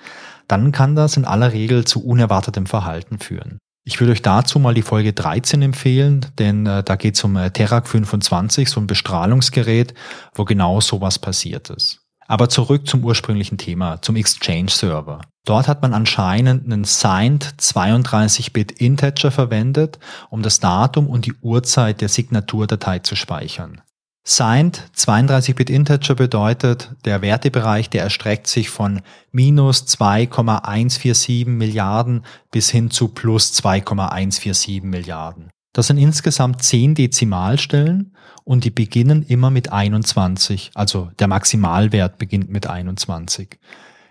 dann 0.48 0.72
kann 0.72 0.96
das 0.96 1.18
in 1.18 1.26
aller 1.26 1.52
Regel 1.52 1.86
zu 1.86 2.06
unerwartetem 2.06 2.66
Verhalten 2.66 3.20
führen. 3.20 3.60
Ich 3.88 4.00
würde 4.00 4.14
euch 4.14 4.22
dazu 4.22 4.58
mal 4.58 4.74
die 4.74 4.82
Folge 4.82 5.14
13 5.14 5.62
empfehlen, 5.62 6.26
denn 6.40 6.66
äh, 6.66 6.82
da 6.84 6.96
geht 6.96 7.16
es 7.16 7.24
um 7.24 7.36
äh, 7.36 7.52
Terak 7.52 7.88
25, 7.88 8.70
so 8.70 8.80
ein 8.80 8.88
Bestrahlungsgerät, 8.88 9.94
wo 10.34 10.44
genau 10.46 10.82
sowas 10.82 11.20
passiert 11.20 11.70
ist. 11.70 12.00
Aber 12.28 12.50
zurück 12.50 12.88
zum 12.88 13.04
ursprünglichen 13.04 13.60
Thema, 13.60 14.02
zum 14.02 14.16
Exchange-Server. 14.16 15.22
Dort 15.46 15.68
hat 15.68 15.84
man 15.84 15.94
anscheinend 15.94 16.66
einen 16.66 16.84
Signed 16.84 17.56
32-Bit 17.60 18.74
Integer 18.74 19.30
verwendet, 19.30 20.00
um 20.32 20.42
das 20.42 20.60
Datum 20.60 21.08
und 21.08 21.28
die 21.28 21.36
Uhrzeit 21.42 22.02
der 22.02 22.10
Signaturdatei 22.10 23.00
zu 23.00 23.16
speichern. 23.16 23.82
Signed 24.28 24.90
32-Bit 24.98 25.70
Integer 25.70 26.16
bedeutet, 26.16 26.90
der 27.06 27.22
Wertebereich, 27.22 27.92
der 27.92 28.02
erstreckt 28.02 28.48
sich 28.48 28.72
von 28.72 29.02
minus 29.32 29.86
2,147 29.86 31.46
Milliarden 31.46 32.26
bis 32.50 32.72
hin 32.72 32.90
zu 32.90 33.10
plus 33.10 33.54
2,147 33.54 34.82
Milliarden. 34.82 35.52
Das 35.74 35.88
sind 35.88 36.00
insgesamt 36.00 36.64
10 36.64 36.96
Dezimalstellen 36.96 38.16
und 38.44 38.64
die 38.64 38.72
beginnen 38.72 39.22
immer 39.22 39.52
mit 39.52 39.72
21, 39.72 40.72
also 40.74 41.12
der 41.20 41.28
Maximalwert 41.28 42.18
beginnt 42.18 42.50
mit 42.50 42.66
21. 42.66 43.60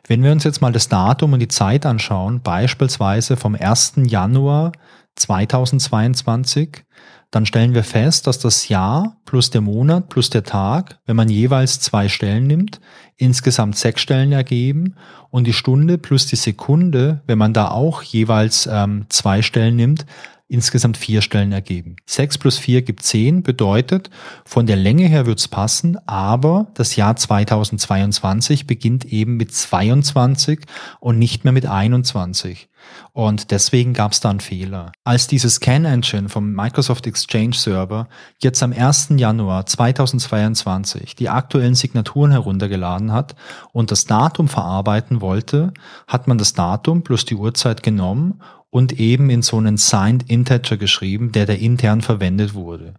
Wenn 0.07 0.23
wir 0.23 0.33
uns 0.33 0.45
jetzt 0.45 0.61
mal 0.61 0.73
das 0.73 0.89
Datum 0.89 1.33
und 1.33 1.41
die 1.41 1.49
Zeit 1.49 1.87
anschauen, 1.87 2.43
beispielsweise 2.43 3.39
vom 3.39 3.55
1. 3.55 3.95
Januar 4.05 4.73
2022, 5.17 6.85
dann 7.31 7.47
stellen 7.47 7.75
wir 7.75 7.85
fest, 7.85 8.27
dass 8.27 8.39
das 8.39 8.69
Jahr 8.69 9.17
plus 9.25 9.51
der 9.51 9.63
Monat 9.63 10.09
plus 10.09 10.31
der 10.31 10.45
Tag, 10.45 10.99
wenn 11.07 11.17
man 11.17 11.29
jeweils 11.29 11.81
zwei 11.81 12.09
Stellen 12.09 12.47
nimmt, 12.47 12.81
insgesamt 13.17 13.77
sechs 13.77 14.03
Stellen 14.03 14.31
ergeben 14.31 14.95
und 15.31 15.47
die 15.47 15.53
Stunde 15.53 15.99
plus 15.99 16.27
die 16.27 16.37
Sekunde, 16.37 17.23
wenn 17.27 17.39
man 17.39 17.55
da 17.55 17.71
auch 17.71 18.03
jeweils 18.03 18.69
ähm, 18.71 19.07
zwei 19.09 19.43
Stellen 19.43 19.75
nimmt, 19.75 20.07
insgesamt 20.49 20.97
vier 20.97 21.23
Stellen 21.23 21.53
ergeben. 21.53 21.97
Sechs 22.07 22.37
plus 22.39 22.59
vier 22.59 22.83
gibt 22.83 23.03
zehn, 23.03 23.43
bedeutet, 23.43 24.11
von 24.45 24.67
der 24.67 24.77
Länge 24.77 25.07
her 25.07 25.27
wird's 25.27 25.49
passen, 25.49 25.97
aber 26.07 26.67
das 26.75 26.97
Jahr 26.97 27.17
2022 27.17 28.67
beginnt 28.67 29.07
eben 29.07 29.37
mit 29.37 29.53
22 29.55 30.61
und 31.01 31.19
nicht 31.19 31.45
mehr 31.45 31.53
mit 31.53 31.67
21. 31.67 32.69
Und 33.13 33.51
deswegen 33.51 33.95
gab 33.95 34.13
es 34.13 34.21
da 34.21 34.31
einen 34.31 34.41
Fehler. 34.41 34.93
Als 35.05 35.27
diese 35.27 35.49
Scan 35.49 35.85
Engine 35.85 36.29
vom 36.29 36.53
Microsoft 36.53 37.07
Exchange 37.07 37.55
Server 37.55 38.09
jetzt 38.43 38.63
am 38.63 38.73
1. 38.73 39.11
Januar 39.17 39.67
2022 39.67 41.15
die 41.17 41.29
aktuellen 41.29 41.75
Signaturen 41.75 42.33
heruntergeladen 42.33 43.13
hat 43.13 43.37
und 43.73 43.91
das 43.91 44.05
Datum 44.05 44.49
verarbeiten 44.49 45.21
wollte, 45.21 45.73
hat 46.07 46.29
man 46.29 46.39
das 46.39 46.53
Datum 46.53 47.03
plus 47.03 47.25
die 47.25 47.37
Uhrzeit 47.37 47.83
genommen 47.83 48.41
und 48.75 48.99
eben 48.99 49.31
in 49.31 49.43
so 49.43 49.57
einen 49.57 49.77
Signed 49.77 50.29
Integer 50.29 50.77
geschrieben, 50.77 51.31
der 51.31 51.47
da 51.47 51.53
intern 51.53 52.01
verwendet 52.01 52.55
wurde. 52.55 52.95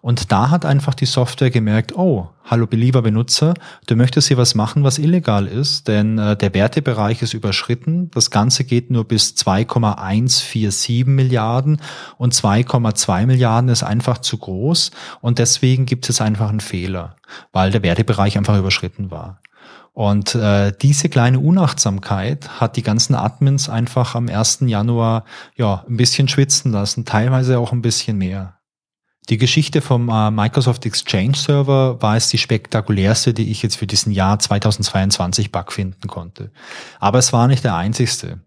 Und 0.00 0.32
da 0.32 0.48
hat 0.48 0.64
einfach 0.64 0.94
die 0.94 1.04
Software 1.04 1.50
gemerkt, 1.50 1.94
oh, 1.94 2.30
hallo 2.46 2.66
belieber 2.66 3.02
Benutzer, 3.02 3.52
du 3.86 3.94
möchtest 3.94 4.28
hier 4.28 4.38
was 4.38 4.54
machen, 4.54 4.84
was 4.84 4.96
illegal 4.96 5.46
ist, 5.46 5.86
denn 5.86 6.16
äh, 6.16 6.34
der 6.34 6.54
Wertebereich 6.54 7.20
ist 7.20 7.34
überschritten. 7.34 8.10
Das 8.12 8.30
Ganze 8.30 8.64
geht 8.64 8.90
nur 8.90 9.04
bis 9.04 9.34
2,147 9.34 11.04
Milliarden 11.04 11.82
und 12.16 12.32
2,2 12.32 13.26
Milliarden 13.26 13.68
ist 13.68 13.82
einfach 13.82 14.16
zu 14.16 14.38
groß 14.38 14.92
und 15.20 15.38
deswegen 15.38 15.84
gibt 15.84 16.08
es 16.08 16.22
einfach 16.22 16.48
einen 16.48 16.60
Fehler, 16.60 17.16
weil 17.52 17.70
der 17.70 17.82
Wertebereich 17.82 18.38
einfach 18.38 18.58
überschritten 18.58 19.10
war. 19.10 19.42
Und 19.98 20.36
äh, 20.36 20.72
diese 20.80 21.08
kleine 21.08 21.40
Unachtsamkeit 21.40 22.60
hat 22.60 22.76
die 22.76 22.84
ganzen 22.84 23.16
Admins 23.16 23.68
einfach 23.68 24.14
am 24.14 24.28
1. 24.28 24.60
Januar 24.60 25.24
ja 25.56 25.84
ein 25.88 25.96
bisschen 25.96 26.28
schwitzen 26.28 26.70
lassen, 26.70 27.04
teilweise 27.04 27.58
auch 27.58 27.72
ein 27.72 27.82
bisschen 27.82 28.16
mehr. 28.16 28.57
Die 29.28 29.36
Geschichte 29.36 29.82
vom 29.82 30.08
äh, 30.08 30.30
Microsoft 30.30 30.86
Exchange 30.86 31.36
Server 31.36 32.00
war 32.00 32.16
es 32.16 32.28
die 32.28 32.38
spektakulärste, 32.38 33.34
die 33.34 33.50
ich 33.50 33.62
jetzt 33.62 33.76
für 33.76 33.86
diesen 33.86 34.10
Jahr 34.10 34.38
2022 34.38 35.52
Bug 35.52 35.70
finden 35.72 36.08
konnte. 36.08 36.50
Aber 36.98 37.18
es 37.18 37.32
war 37.32 37.46
nicht 37.46 37.62
der 37.62 37.76
einzigste. 37.76 38.40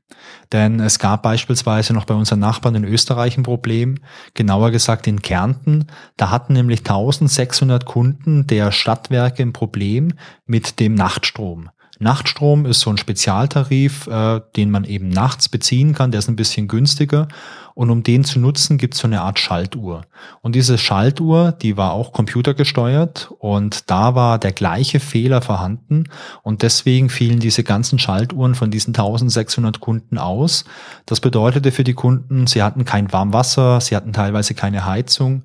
Denn 0.51 0.79
es 0.79 0.97
gab 0.97 1.23
beispielsweise 1.23 1.93
noch 1.93 2.05
bei 2.05 2.13
unseren 2.13 2.39
Nachbarn 2.39 2.75
in 2.75 2.83
Österreich 2.83 3.37
ein 3.37 3.43
Problem, 3.43 3.99
genauer 4.33 4.71
gesagt 4.71 5.07
in 5.07 5.21
Kärnten. 5.21 5.85
Da 6.17 6.29
hatten 6.31 6.53
nämlich 6.53 6.79
1600 6.79 7.85
Kunden 7.85 8.47
der 8.47 8.71
Stadtwerke 8.71 9.43
ein 9.43 9.53
Problem 9.53 10.13
mit 10.45 10.79
dem 10.79 10.95
Nachtstrom. 10.95 11.69
Nachtstrom 12.01 12.65
ist 12.65 12.79
so 12.79 12.89
ein 12.89 12.97
Spezialtarif, 12.97 14.07
äh, 14.07 14.41
den 14.55 14.71
man 14.71 14.85
eben 14.85 15.09
nachts 15.09 15.49
beziehen 15.49 15.93
kann, 15.93 16.11
der 16.11 16.19
ist 16.19 16.29
ein 16.29 16.35
bisschen 16.35 16.67
günstiger. 16.67 17.27
Und 17.73 17.89
um 17.89 18.03
den 18.03 18.23
zu 18.23 18.39
nutzen, 18.39 18.77
gibt 18.77 18.95
es 18.95 18.99
so 18.99 19.07
eine 19.07 19.21
Art 19.21 19.39
Schaltuhr. 19.39 20.01
Und 20.41 20.55
diese 20.55 20.77
Schaltuhr, 20.77 21.51
die 21.51 21.77
war 21.77 21.93
auch 21.93 22.11
computergesteuert 22.11 23.31
und 23.39 23.89
da 23.89 24.13
war 24.13 24.39
der 24.39 24.51
gleiche 24.51 24.99
Fehler 24.99 25.41
vorhanden. 25.41 26.05
Und 26.43 26.63
deswegen 26.63 27.09
fielen 27.09 27.39
diese 27.39 27.63
ganzen 27.63 27.97
Schaltuhren 27.97 28.55
von 28.55 28.71
diesen 28.71 28.89
1600 28.89 29.79
Kunden 29.79 30.17
aus. 30.17 30.65
Das 31.05 31.21
bedeutete 31.21 31.71
für 31.71 31.83
die 31.83 31.93
Kunden, 31.93 32.45
sie 32.45 32.61
hatten 32.61 32.83
kein 32.83 33.11
Warmwasser, 33.13 33.79
sie 33.79 33.95
hatten 33.95 34.11
teilweise 34.11 34.53
keine 34.53 34.85
Heizung 34.85 35.43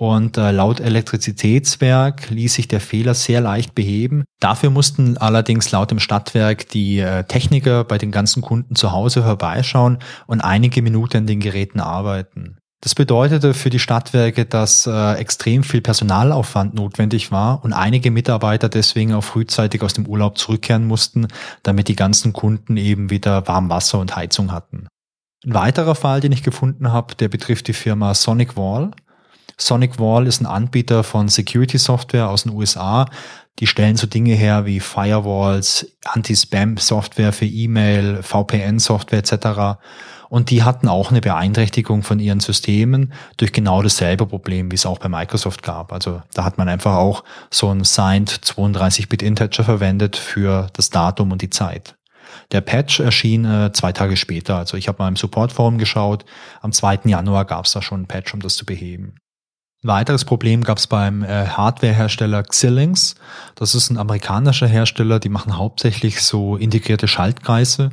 und 0.00 0.38
äh, 0.38 0.50
laut 0.50 0.80
Elektrizitätswerk 0.80 2.30
ließ 2.30 2.54
sich 2.54 2.68
der 2.68 2.80
Fehler 2.80 3.12
sehr 3.12 3.42
leicht 3.42 3.74
beheben. 3.74 4.24
Dafür 4.40 4.70
mussten 4.70 5.18
allerdings 5.18 5.70
laut 5.72 5.90
dem 5.90 5.98
Stadtwerk 5.98 6.70
die 6.70 7.00
äh, 7.00 7.24
Techniker 7.24 7.84
bei 7.84 7.98
den 7.98 8.10
ganzen 8.10 8.40
Kunden 8.40 8.76
zu 8.76 8.92
Hause 8.92 9.22
vorbeischauen 9.22 9.98
und 10.26 10.40
einige 10.40 10.80
Minuten 10.80 11.18
an 11.18 11.26
den 11.26 11.40
Geräten 11.40 11.80
arbeiten. 11.80 12.56
Das 12.80 12.94
bedeutete 12.94 13.52
für 13.52 13.68
die 13.68 13.78
Stadtwerke, 13.78 14.46
dass 14.46 14.86
äh, 14.86 15.12
extrem 15.16 15.64
viel 15.64 15.82
Personalaufwand 15.82 16.72
notwendig 16.72 17.30
war 17.30 17.62
und 17.62 17.74
einige 17.74 18.10
Mitarbeiter 18.10 18.70
deswegen 18.70 19.12
auch 19.12 19.24
frühzeitig 19.24 19.82
aus 19.82 19.92
dem 19.92 20.06
Urlaub 20.06 20.38
zurückkehren 20.38 20.86
mussten, 20.86 21.28
damit 21.62 21.88
die 21.88 21.96
ganzen 21.96 22.32
Kunden 22.32 22.78
eben 22.78 23.10
wieder 23.10 23.46
warm 23.48 23.68
Wasser 23.68 23.98
und 23.98 24.16
Heizung 24.16 24.50
hatten. 24.50 24.88
Ein 25.44 25.52
weiterer 25.52 25.94
Fall, 25.94 26.22
den 26.22 26.32
ich 26.32 26.42
gefunden 26.42 26.90
habe, 26.90 27.14
der 27.16 27.28
betrifft 27.28 27.68
die 27.68 27.74
Firma 27.74 28.14
Sonic 28.14 28.56
Wall. 28.56 28.92
Sonic 29.60 29.98
Wall 29.98 30.26
ist 30.26 30.40
ein 30.40 30.46
Anbieter 30.46 31.04
von 31.04 31.28
Security 31.28 31.78
Software 31.78 32.28
aus 32.28 32.44
den 32.44 32.52
USA. 32.52 33.06
Die 33.58 33.66
stellen 33.66 33.96
so 33.96 34.06
Dinge 34.06 34.34
her 34.34 34.64
wie 34.64 34.80
Firewalls, 34.80 35.86
Anti-Spam-Software 36.04 37.32
für 37.32 37.44
E-Mail, 37.44 38.22
VPN-Software 38.22 39.18
etc. 39.18 39.78
Und 40.30 40.50
die 40.50 40.62
hatten 40.62 40.88
auch 40.88 41.10
eine 41.10 41.20
Beeinträchtigung 41.20 42.02
von 42.02 42.20
ihren 42.20 42.40
Systemen 42.40 43.12
durch 43.36 43.52
genau 43.52 43.82
dasselbe 43.82 44.26
Problem, 44.26 44.70
wie 44.70 44.76
es 44.76 44.86
auch 44.86 44.98
bei 44.98 45.08
Microsoft 45.08 45.62
gab. 45.62 45.92
Also 45.92 46.22
da 46.32 46.44
hat 46.44 46.56
man 46.56 46.68
einfach 46.68 46.94
auch 46.94 47.24
so 47.50 47.68
ein 47.68 47.84
Signed 47.84 48.30
32-Bit 48.30 49.22
Integer 49.22 49.64
verwendet 49.64 50.16
für 50.16 50.68
das 50.72 50.88
Datum 50.88 51.32
und 51.32 51.42
die 51.42 51.50
Zeit. 51.50 51.96
Der 52.52 52.60
Patch 52.62 53.00
erschien 53.00 53.44
äh, 53.44 53.72
zwei 53.72 53.92
Tage 53.92 54.16
später. 54.16 54.56
Also 54.56 54.76
ich 54.76 54.88
habe 54.88 55.02
mal 55.02 55.08
im 55.08 55.16
Supportforum 55.16 55.78
geschaut. 55.78 56.24
Am 56.62 56.72
2. 56.72 57.00
Januar 57.04 57.44
gab 57.44 57.66
es 57.66 57.72
da 57.72 57.82
schon 57.82 58.02
ein 58.02 58.06
Patch, 58.06 58.32
um 58.32 58.40
das 58.40 58.56
zu 58.56 58.64
beheben. 58.64 59.16
Ein 59.82 59.88
weiteres 59.88 60.26
Problem 60.26 60.62
gab 60.62 60.76
es 60.76 60.86
beim 60.86 61.22
äh, 61.22 61.46
Hardwarehersteller 61.46 62.42
Xilinx. 62.42 63.14
Das 63.54 63.74
ist 63.74 63.88
ein 63.88 63.96
amerikanischer 63.96 64.66
Hersteller, 64.66 65.20
die 65.20 65.30
machen 65.30 65.56
hauptsächlich 65.56 66.20
so 66.20 66.56
integrierte 66.56 67.08
Schaltkreise 67.08 67.88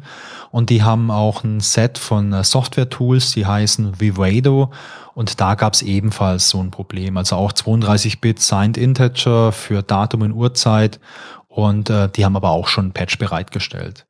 und 0.52 0.70
die 0.70 0.84
haben 0.84 1.12
auch 1.12 1.46
ein 1.46 1.62
Set 1.62 1.98
von 1.98 2.34
äh, 2.34 2.44
Software-Tools, 2.44 3.32
die 3.32 3.46
heißen 3.46 4.02
Vivado 4.02 4.72
und 5.14 5.40
da 5.40 5.56
gab 5.56 5.76
es 5.76 5.82
ebenfalls 5.82 6.50
so 6.50 6.62
ein 6.62 6.72
Problem. 6.72 7.16
Also 7.16 7.38
auch 7.38 7.54
32-Bit 7.54 8.42
Signed 8.42 8.78
Integer 8.78 9.54
für 9.54 9.82
Datum 9.82 10.24
und 10.24 10.34
Uhrzeit 10.34 11.00
und 11.48 11.90
äh, 11.90 12.10
die 12.10 12.26
haben 12.26 12.36
aber 12.36 12.50
auch 12.50 12.68
schon 12.68 12.88
ein 12.88 12.94
Patch 12.94 13.18
bereitgestellt. 13.18 14.07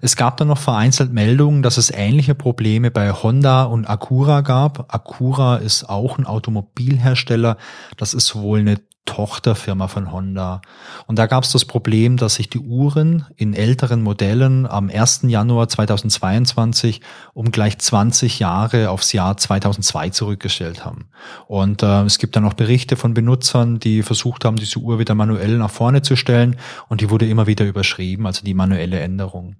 Es 0.00 0.16
gab 0.16 0.36
dann 0.36 0.48
noch 0.48 0.58
vereinzelt 0.58 1.12
Meldungen, 1.12 1.62
dass 1.62 1.76
es 1.76 1.90
ähnliche 1.90 2.34
Probleme 2.34 2.90
bei 2.90 3.12
Honda 3.12 3.64
und 3.64 3.88
Acura 3.88 4.40
gab. 4.42 4.92
Acura 4.94 5.56
ist 5.56 5.88
auch 5.88 6.18
ein 6.18 6.26
Automobilhersteller. 6.26 7.56
Das 7.96 8.14
ist 8.14 8.34
wohl 8.36 8.60
eine 8.60 8.80
Tochterfirma 9.06 9.88
von 9.88 10.12
Honda. 10.12 10.60
Und 11.06 11.18
da 11.18 11.26
gab 11.26 11.44
es 11.44 11.52
das 11.52 11.64
Problem, 11.64 12.18
dass 12.18 12.34
sich 12.34 12.50
die 12.50 12.58
Uhren 12.58 13.24
in 13.36 13.54
älteren 13.54 14.02
Modellen 14.02 14.66
am 14.66 14.90
1. 14.90 15.22
Januar 15.22 15.68
2022 15.68 17.00
um 17.32 17.50
gleich 17.50 17.78
20 17.78 18.38
Jahre 18.38 18.90
aufs 18.90 19.14
Jahr 19.14 19.36
2002 19.38 20.10
zurückgestellt 20.10 20.84
haben. 20.84 21.08
Und 21.46 21.82
äh, 21.82 22.02
es 22.02 22.18
gibt 22.18 22.36
dann 22.36 22.42
noch 22.42 22.54
Berichte 22.54 22.96
von 22.96 23.14
Benutzern, 23.14 23.78
die 23.78 24.02
versucht 24.02 24.44
haben, 24.44 24.56
diese 24.56 24.80
Uhr 24.80 24.98
wieder 24.98 25.14
manuell 25.14 25.56
nach 25.56 25.70
vorne 25.70 26.02
zu 26.02 26.16
stellen 26.16 26.56
und 26.88 27.00
die 27.00 27.08
wurde 27.08 27.26
immer 27.26 27.46
wieder 27.46 27.64
überschrieben, 27.64 28.26
also 28.26 28.44
die 28.44 28.54
manuelle 28.54 29.00
Änderung. 29.00 29.56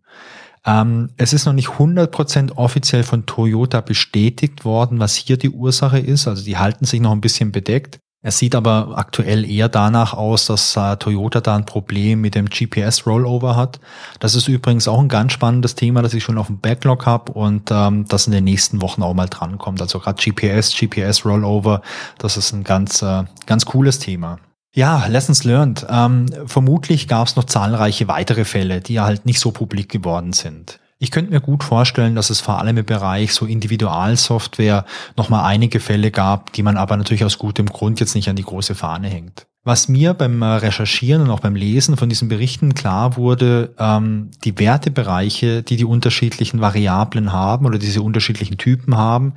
Ähm, 0.66 1.10
es 1.16 1.32
ist 1.32 1.46
noch 1.46 1.52
nicht 1.52 1.68
100% 1.68 2.56
offiziell 2.56 3.04
von 3.04 3.24
Toyota 3.24 3.80
bestätigt 3.80 4.64
worden, 4.64 4.98
was 4.98 5.14
hier 5.14 5.36
die 5.36 5.50
Ursache 5.50 6.00
ist. 6.00 6.26
Also 6.26 6.44
die 6.44 6.58
halten 6.58 6.84
sich 6.84 7.00
noch 7.00 7.12
ein 7.12 7.20
bisschen 7.20 7.52
bedeckt. 7.52 8.00
Es 8.26 8.38
sieht 8.38 8.56
aber 8.56 8.94
aktuell 8.96 9.48
eher 9.48 9.68
danach 9.68 10.12
aus, 10.12 10.46
dass 10.46 10.76
äh, 10.76 10.96
Toyota 10.96 11.40
da 11.40 11.54
ein 11.54 11.64
Problem 11.64 12.22
mit 12.22 12.34
dem 12.34 12.46
GPS-Rollover 12.46 13.54
hat. 13.54 13.78
Das 14.18 14.34
ist 14.34 14.48
übrigens 14.48 14.88
auch 14.88 14.98
ein 14.98 15.08
ganz 15.08 15.32
spannendes 15.32 15.76
Thema, 15.76 16.02
das 16.02 16.12
ich 16.12 16.24
schon 16.24 16.36
auf 16.36 16.48
dem 16.48 16.58
Backlog 16.58 17.06
habe 17.06 17.30
und 17.30 17.70
ähm, 17.70 18.04
das 18.08 18.26
in 18.26 18.32
den 18.32 18.42
nächsten 18.42 18.82
Wochen 18.82 19.04
auch 19.04 19.14
mal 19.14 19.28
drankommt. 19.28 19.80
Also 19.80 20.00
gerade 20.00 20.20
GPS, 20.20 20.74
GPS-Rollover, 20.76 21.82
das 22.18 22.36
ist 22.36 22.50
ein 22.50 22.64
ganz, 22.64 23.00
äh, 23.00 23.22
ganz 23.46 23.64
cooles 23.64 24.00
Thema. 24.00 24.40
Ja, 24.74 25.06
Lessons 25.06 25.44
learned. 25.44 25.86
Ähm, 25.88 26.26
vermutlich 26.46 27.06
gab 27.06 27.28
es 27.28 27.36
noch 27.36 27.44
zahlreiche 27.44 28.08
weitere 28.08 28.44
Fälle, 28.44 28.80
die 28.80 28.98
halt 28.98 29.24
nicht 29.24 29.38
so 29.38 29.52
publik 29.52 29.88
geworden 29.88 30.32
sind. 30.32 30.80
Ich 30.98 31.10
könnte 31.10 31.30
mir 31.30 31.40
gut 31.40 31.62
vorstellen, 31.62 32.14
dass 32.14 32.30
es 32.30 32.40
vor 32.40 32.58
allem 32.58 32.78
im 32.78 32.86
Bereich 32.86 33.34
so 33.34 33.44
Individualsoftware 33.44 34.86
nochmal 35.16 35.44
einige 35.44 35.78
Fälle 35.78 36.10
gab, 36.10 36.54
die 36.54 36.62
man 36.62 36.78
aber 36.78 36.96
natürlich 36.96 37.24
aus 37.24 37.36
gutem 37.36 37.66
Grund 37.66 38.00
jetzt 38.00 38.14
nicht 38.14 38.30
an 38.30 38.36
die 38.36 38.44
große 38.44 38.74
Fahne 38.74 39.08
hängt. 39.08 39.46
Was 39.62 39.88
mir 39.88 40.14
beim 40.14 40.40
äh, 40.40 40.46
Recherchieren 40.46 41.22
und 41.22 41.30
auch 41.30 41.40
beim 41.40 41.56
Lesen 41.56 41.96
von 41.96 42.08
diesen 42.08 42.28
Berichten 42.28 42.72
klar 42.72 43.16
wurde, 43.16 43.74
ähm, 43.78 44.30
die 44.44 44.58
Wertebereiche, 44.58 45.62
die 45.62 45.76
die 45.76 45.84
unterschiedlichen 45.84 46.60
Variablen 46.60 47.32
haben 47.32 47.66
oder 47.66 47.78
diese 47.78 48.00
unterschiedlichen 48.00 48.56
Typen 48.56 48.96
haben, 48.96 49.34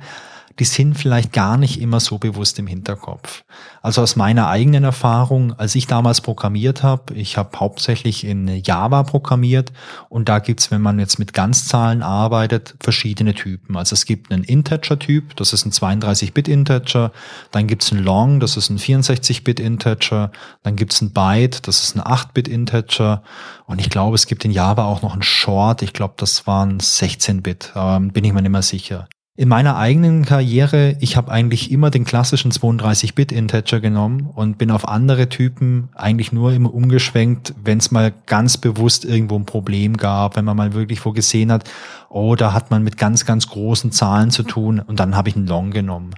die 0.60 0.66
sind 0.66 0.94
vielleicht 0.94 1.32
gar 1.32 1.56
nicht 1.56 1.80
immer 1.80 2.00
so 2.00 2.18
bewusst 2.18 2.58
im 2.58 2.66
Hinterkopf. 2.66 3.44
Also 3.80 4.02
aus 4.02 4.14
meiner 4.14 4.48
eigenen 4.48 4.84
Erfahrung, 4.84 5.54
als 5.54 5.74
ich 5.74 5.86
damals 5.86 6.20
programmiert 6.20 6.82
habe, 6.82 7.14
ich 7.14 7.38
habe 7.38 7.58
hauptsächlich 7.58 8.24
in 8.24 8.46
Java 8.46 9.02
programmiert 9.04 9.72
und 10.10 10.28
da 10.28 10.38
gibt's, 10.38 10.70
wenn 10.70 10.82
man 10.82 10.98
jetzt 10.98 11.18
mit 11.18 11.32
Ganzzahlen 11.32 12.02
arbeitet, 12.02 12.74
verschiedene 12.78 13.34
Typen. 13.34 13.74
Also 13.78 13.94
es 13.94 14.04
gibt 14.04 14.30
einen 14.30 14.44
Integer-Typ, 14.44 15.34
das 15.36 15.54
ist 15.54 15.64
ein 15.64 15.72
32-Bit-Integer, 15.72 17.10
dann 17.52 17.66
gibt's 17.66 17.90
ein 17.90 18.04
Long, 18.04 18.38
das 18.38 18.58
ist 18.58 18.68
ein 18.68 18.78
64-Bit-Integer, 18.78 20.30
dann 20.62 20.76
gibt's 20.76 21.00
ein 21.00 21.14
Byte, 21.14 21.66
das 21.66 21.82
ist 21.82 21.96
ein 21.96 22.02
8-Bit-Integer 22.02 23.22
und 23.64 23.80
ich 23.80 23.88
glaube, 23.88 24.14
es 24.14 24.26
gibt 24.26 24.44
in 24.44 24.50
Java 24.50 24.84
auch 24.84 25.00
noch 25.00 25.16
ein 25.16 25.22
Short, 25.22 25.80
ich 25.80 25.94
glaube, 25.94 26.14
das 26.18 26.46
waren 26.46 26.80
16-Bit, 26.80 27.72
ähm, 27.76 28.12
bin 28.12 28.24
ich 28.24 28.34
mir 28.34 28.42
nicht 28.42 28.52
mehr 28.52 28.60
sicher. 28.60 29.08
In 29.40 29.48
meiner 29.48 29.78
eigenen 29.78 30.26
Karriere, 30.26 30.98
ich 31.00 31.16
habe 31.16 31.32
eigentlich 31.32 31.70
immer 31.70 31.88
den 31.90 32.04
klassischen 32.04 32.52
32-Bit-Integer 32.52 33.80
genommen 33.80 34.26
und 34.26 34.58
bin 34.58 34.70
auf 34.70 34.86
andere 34.86 35.30
Typen 35.30 35.88
eigentlich 35.94 36.30
nur 36.30 36.52
immer 36.52 36.74
umgeschwenkt, 36.74 37.54
wenn 37.64 37.78
es 37.78 37.90
mal 37.90 38.12
ganz 38.26 38.58
bewusst 38.58 39.06
irgendwo 39.06 39.36
ein 39.36 39.46
Problem 39.46 39.96
gab, 39.96 40.36
wenn 40.36 40.44
man 40.44 40.58
mal 40.58 40.74
wirklich 40.74 41.02
wo 41.06 41.12
gesehen 41.12 41.50
hat, 41.50 41.70
oh, 42.10 42.34
da 42.34 42.52
hat 42.52 42.70
man 42.70 42.82
mit 42.82 42.98
ganz, 42.98 43.24
ganz 43.24 43.48
großen 43.48 43.92
Zahlen 43.92 44.30
zu 44.30 44.42
tun 44.42 44.78
und 44.78 45.00
dann 45.00 45.16
habe 45.16 45.30
ich 45.30 45.36
einen 45.36 45.46
Long 45.46 45.70
genommen. 45.70 46.10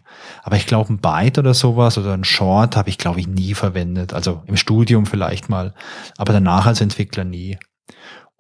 Aber 0.43 0.57
ich 0.57 0.67
glaube, 0.67 0.93
ein 0.93 0.99
Byte 0.99 1.39
oder 1.39 1.55
sowas 1.55 1.99
oder 1.99 2.15
ein 2.15 2.25
Short 2.25 2.77
habe 2.77 2.89
ich, 2.89 2.99
glaube 2.99 3.21
ich, 3.21 3.29
nie 3.29 3.55
verwendet. 3.55 4.15
Also 4.15 4.43
im 4.47 4.57
Studium 4.57 5.07
vielleicht 5.07 5.49
mal, 5.49 5.75
aber 6.19 6.33
danach 6.33 6.67
als 6.67 6.81
Entwickler 6.81 7.23
nie. 7.23 7.57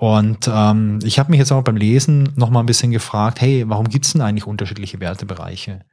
Und 0.02 0.50
ähm, 0.52 0.98
ich 1.04 1.20
habe 1.20 1.30
mich 1.30 1.38
jetzt 1.38 1.52
auch 1.52 1.62
beim 1.62 1.76
Lesen 1.76 2.32
noch 2.34 2.50
mal 2.50 2.58
ein 2.58 2.66
bisschen 2.66 2.90
gefragt, 2.90 3.40
hey, 3.40 3.62
warum 3.68 3.88
gibt 3.88 4.04
es 4.04 4.14
denn 4.14 4.20
eigentlich 4.20 4.48
unterschiedliche 4.48 4.98
Wertebereiche? 4.98 5.84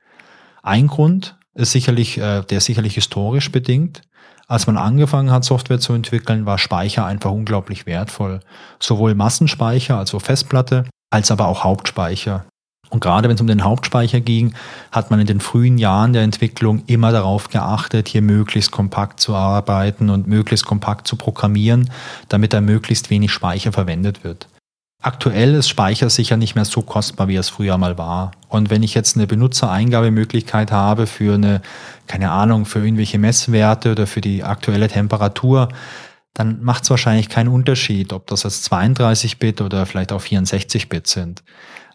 Ein 0.64 0.88
Grund 0.88 1.38
ist 1.54 1.74
sicherlich, 1.74 2.18
äh, 2.18 2.42
der 2.42 2.58
ist 2.58 2.66
sicherlich 2.66 2.96
historisch 2.96 3.52
bedingt. 3.52 4.02
Als 4.48 4.66
man 4.66 4.78
angefangen 4.78 5.30
hat, 5.30 5.44
Software 5.44 5.78
zu 5.78 5.94
entwickeln, 5.94 6.48
war 6.48 6.58
Speicher 6.58 7.06
einfach 7.06 7.30
unglaublich 7.30 7.86
wertvoll. 7.86 8.40
Sowohl 8.80 9.14
Massenspeicher, 9.14 10.00
also 10.00 10.18
Festplatte, 10.18 10.86
als 11.12 11.30
aber 11.30 11.48
auch 11.48 11.64
Hauptspeicher. 11.64 12.48
Und 12.90 13.02
gerade 13.02 13.30
wenn 13.30 13.36
es 13.36 13.42
um 13.42 13.48
den 13.48 13.64
Hauptspeicher 13.64 14.20
ging, 14.20 14.54
hat 14.92 15.12
man 15.12 15.20
in 15.20 15.28
den 15.28 15.40
frühen 15.40 15.78
Jahren 15.78 16.14
der 16.14 16.24
Entwicklung 16.24 16.84
immer 16.88 17.12
darauf 17.12 17.50
geachtet, 17.50 18.08
hier 18.08 18.22
möglichst 18.22 18.72
kompakt 18.72 19.20
zu 19.20 19.36
arbeiten 19.36 20.10
und 20.10 20.28
möglichst 20.28 20.66
kompakt 20.66 21.08
zu 21.08 21.16
programmieren, 21.16 21.92
damit 22.30 22.54
da 22.54 22.62
möglichst 22.62 23.10
wenig 23.10 23.32
Speicher 23.32 23.72
verwendet 23.72 24.24
wird. 24.24 24.48
Aktuell 25.02 25.54
ist 25.54 25.70
Speicher 25.70 26.10
sicher 26.10 26.36
nicht 26.36 26.56
mehr 26.56 26.66
so 26.66 26.82
kostbar, 26.82 27.30
wie 27.30 27.38
es 27.38 27.48
früher 27.48 27.78
mal 27.78 27.98
war. 27.98 28.32
Und 28.50 28.70
wenn 28.70 28.84
ich 28.84 28.94
jetzt 28.94 29.16
eine 29.16 29.28
Benutzeraeingabemöglichkeit 29.28 30.74
habe 30.74 31.08
für 31.08 31.36
eine, 31.36 31.62
keine 32.08 32.32
Ahnung, 32.32 32.66
für 32.66 32.84
irgendwelche 32.84 33.18
Messwerte 33.18 33.94
oder 33.94 34.08
für 34.08 34.20
die 34.20 34.44
aktuelle 34.44 34.90
Temperatur, 34.90 35.70
dann 36.34 36.62
macht 36.64 36.84
es 36.84 36.90
wahrscheinlich 36.90 37.30
keinen 37.30 37.48
Unterschied, 37.48 38.12
ob 38.12 38.28
das 38.28 38.44
jetzt 38.44 38.72
32-Bit 38.72 39.62
oder 39.62 39.86
vielleicht 39.86 40.12
auch 40.12 40.22
64-Bit 40.22 41.08
sind. 41.08 41.44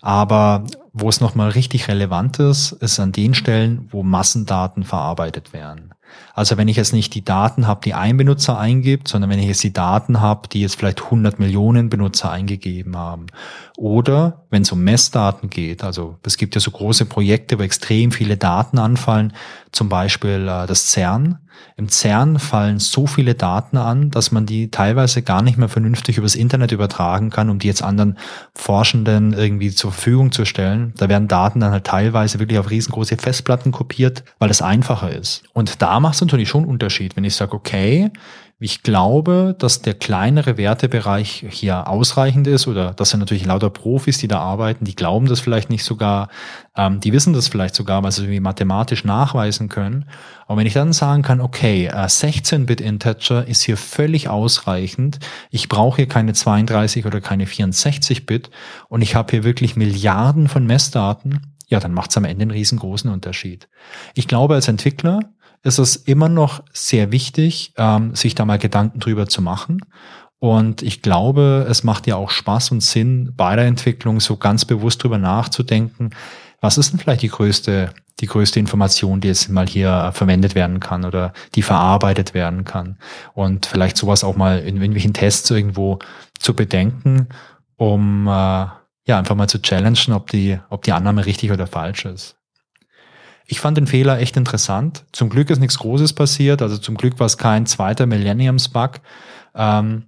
Aber 0.01 0.65
wo 0.95 1.09
es 1.09 1.21
nochmal 1.21 1.51
richtig 1.51 1.89
relevant 1.89 2.39
ist, 2.39 2.73
ist 2.73 3.01
an 3.01 3.11
den 3.11 3.35
Stellen, 3.35 3.89
wo 3.91 4.05
Massendaten 4.05 4.85
verarbeitet 4.85 5.53
werden. 5.53 5.93
Also 6.35 6.57
wenn 6.57 6.69
ich 6.69 6.77
jetzt 6.77 6.93
nicht 6.93 7.15
die 7.15 7.25
Daten 7.25 7.67
habe, 7.67 7.81
die 7.85 7.95
ein 7.95 8.17
Benutzer 8.17 8.57
eingibt, 8.59 9.09
sondern 9.09 9.31
wenn 9.31 9.41
ich 9.41 9.49
jetzt 9.49 9.65
die 9.65 9.73
Daten 9.73 10.21
habe, 10.21 10.49
die 10.49 10.61
jetzt 10.61 10.77
vielleicht 10.77 11.03
100 11.03 11.41
Millionen 11.41 11.91
Benutzer 11.91 12.31
eingegeben 12.31 12.97
haben. 12.97 13.27
Oder 13.77 14.45
wenn 14.51 14.63
es 14.63 14.71
um 14.71 14.85
Messdaten 14.85 15.51
geht, 15.51 15.83
also 15.83 16.17
es 16.23 16.37
gibt 16.37 16.55
ja 16.55 16.61
so 16.61 16.71
große 16.71 17.07
Projekte, 17.07 17.59
wo 17.59 17.65
extrem 17.65 18.13
viele 18.13 18.37
Daten 18.37 18.79
anfallen, 18.79 19.33
zum 19.75 19.89
Beispiel 19.89 20.49
äh, 20.49 20.67
das 20.67 20.91
CERN. 20.91 21.39
Im 21.77 21.89
CERN 21.89 22.39
fallen 22.39 22.79
so 22.79 23.07
viele 23.07 23.35
Daten 23.35 23.77
an, 23.77 24.11
dass 24.11 24.31
man 24.31 24.47
die 24.47 24.71
teilweise 24.71 25.23
gar 25.23 25.43
nicht 25.43 25.59
mehr 25.59 25.69
vernünftig 25.69 26.19
übers 26.19 26.37
Internet 26.37 26.71
übertragen 26.73 27.31
kann, 27.31 27.51
um 27.51 27.59
die 27.59 27.67
jetzt 27.67 27.83
anderen 27.83 28.17
Forschenden 28.55 29.33
irgendwie 29.33 29.71
zur 29.73 29.91
Verfügung 29.93 30.31
zu 30.31 30.45
stellen. 30.45 30.95
Da 30.97 31.09
werden 31.09 31.27
Daten 31.27 31.61
dann 31.61 31.73
halt 31.73 31.85
teilweise 31.85 32.39
wirklich 32.39 32.59
auf 32.59 32.71
riesengroße 32.71 33.17
Festplatten 33.17 33.73
kopiert, 33.73 34.25
weil 34.39 34.51
es 34.51 34.63
einfacher 34.63 35.11
ist. 35.11 35.43
Und 35.53 35.83
da 35.83 35.99
macht 35.99 36.15
es 36.15 36.21
natürlich 36.21 36.49
schon 36.49 36.65
Unterschied, 36.65 37.17
wenn 37.17 37.25
ich 37.25 37.35
sage, 37.35 37.55
okay, 37.55 38.11
ich 38.65 38.83
glaube, 38.83 39.55
dass 39.59 39.83
der 39.83 39.93
kleinere 39.93 40.57
Wertebereich 40.57 41.45
hier 41.51 41.87
ausreichend 41.87 42.47
ist 42.47 42.67
oder 42.67 42.95
das 42.95 43.11
sind 43.11 43.21
natürlich 43.21 43.45
lauter 43.45 43.69
Profis, 43.69 44.17
die 44.17 44.27
da 44.27 44.39
arbeiten, 44.39 44.87
die 44.87 44.97
glauben 44.97 45.27
das 45.27 45.41
vielleicht 45.41 45.69
nicht 45.69 45.85
sogar, 45.85 46.31
ähm, 46.75 46.99
die 46.99 47.13
wissen 47.13 47.35
das 47.35 47.49
vielleicht 47.49 47.75
sogar, 47.75 48.03
weil 48.03 48.11
sie 48.11 48.23
irgendwie 48.23 48.41
mathematisch 48.41 49.05
nachweisen 49.05 49.69
können. 49.69 50.07
Und 50.47 50.57
wenn 50.57 50.67
ich 50.67 50.73
dann 50.73 50.95
sagen 50.95 51.21
kann, 51.21 51.43
okay, 51.43 51.89
äh, 51.89 52.07
16-Bit-Integer 52.07 53.47
ist 53.47 53.61
hier 53.61 53.77
völlig 53.77 54.31
ausreichend, 54.31 55.19
ich 55.51 55.69
brauche 55.69 55.97
hier 55.97 56.09
keine 56.09 56.33
32 56.33 57.05
oder 57.05 57.21
keine 57.21 57.45
64-Bit 57.45 58.49
und 58.89 59.03
ich 59.03 59.15
habe 59.15 59.31
hier 59.33 59.45
wirklich 59.45 59.77
Milliarden 59.77 60.49
von 60.49 60.65
Messdaten, 60.65 61.55
ja, 61.69 61.81
dann 61.81 61.93
macht 61.93 62.13
es 62.13 62.17
am 62.17 62.25
Ende 62.25 62.45
einen 62.45 62.51
riesengroßen 62.51 63.11
Unterschied. 63.11 63.69
Ich 64.15 64.27
glaube, 64.27 64.55
als 64.55 64.69
Entwickler 64.69 65.21
ist 65.65 65.79
es 65.79 65.97
immer 65.97 66.29
noch 66.29 66.63
sehr 66.73 67.11
wichtig, 67.11 67.73
ähm, 67.77 68.15
sich 68.15 68.35
da 68.35 68.45
mal 68.45 68.59
Gedanken 68.59 69.01
drüber 69.01 69.29
zu 69.29 69.43
machen. 69.43 69.81
Und 70.39 70.83
ich 70.83 71.03
glaube, 71.03 71.67
es 71.69 71.85
macht 71.85 72.07
ja 72.07 72.17
auch 72.17 72.31
Spaß 72.31 72.71
und 72.71 72.83
Sinn, 72.83 73.33
bei 73.37 73.57
der 73.57 73.65
Entwicklung 73.65 74.21
so 74.21 74.37
ganz 74.37 74.65
bewusst 74.65 75.03
drüber 75.03 75.19
nachzudenken, 75.19 76.11
was 76.61 76.79
ist 76.79 76.93
denn 76.93 77.01
vielleicht 77.01 77.23
die 77.23 77.29
größte, 77.29 77.91
die 78.21 78.27
größte 78.27 78.61
Information, 78.61 79.21
die 79.21 79.29
jetzt 79.29 79.49
mal 79.49 79.67
hier 79.67 80.13
verwendet 80.15 80.55
werden 80.55 80.81
kann 80.81 81.05
oder 81.05 81.33
die 81.55 81.63
verarbeitet 81.63 82.35
werden 82.35 82.65
kann. 82.65 82.99
Und 83.33 83.67
vielleicht 83.67 83.97
sowas 83.97 84.23
auch 84.23 84.37
mal 84.37 84.61
in 84.61 84.77
irgendwelchen 84.77 85.15
Tests 85.15 85.51
irgendwo 85.51 85.99
zu 86.39 86.55
bedenken 86.55 87.29
um 87.77 88.27
äh, 88.27 88.31
ja 88.31 89.19
einfach 89.19 89.35
mal 89.35 89.49
zu 89.49 89.61
challengen, 89.61 90.13
ob 90.15 90.31
die, 90.31 90.59
ob 90.71 90.83
die 90.83 90.93
Annahme 90.93 91.27
richtig 91.27 91.53
oder 91.53 91.67
falsch 91.67 92.05
ist. 92.05 92.37
Ich 93.47 93.61
fand 93.61 93.77
den 93.77 93.87
Fehler 93.87 94.19
echt 94.19 94.37
interessant. 94.37 95.05
Zum 95.13 95.29
Glück 95.29 95.51
ist 95.51 95.59
nichts 95.59 95.79
Großes 95.79 96.15
passiert, 96.15 96.63
also 96.63 96.79
zum 96.79 96.97
Glück 96.97 97.19
war 97.21 97.27
es 97.27 97.39
kein 97.39 97.67
zweiter 97.67 98.07
Millenniums-Bug. 98.07 99.01
Ähm, 99.55 100.05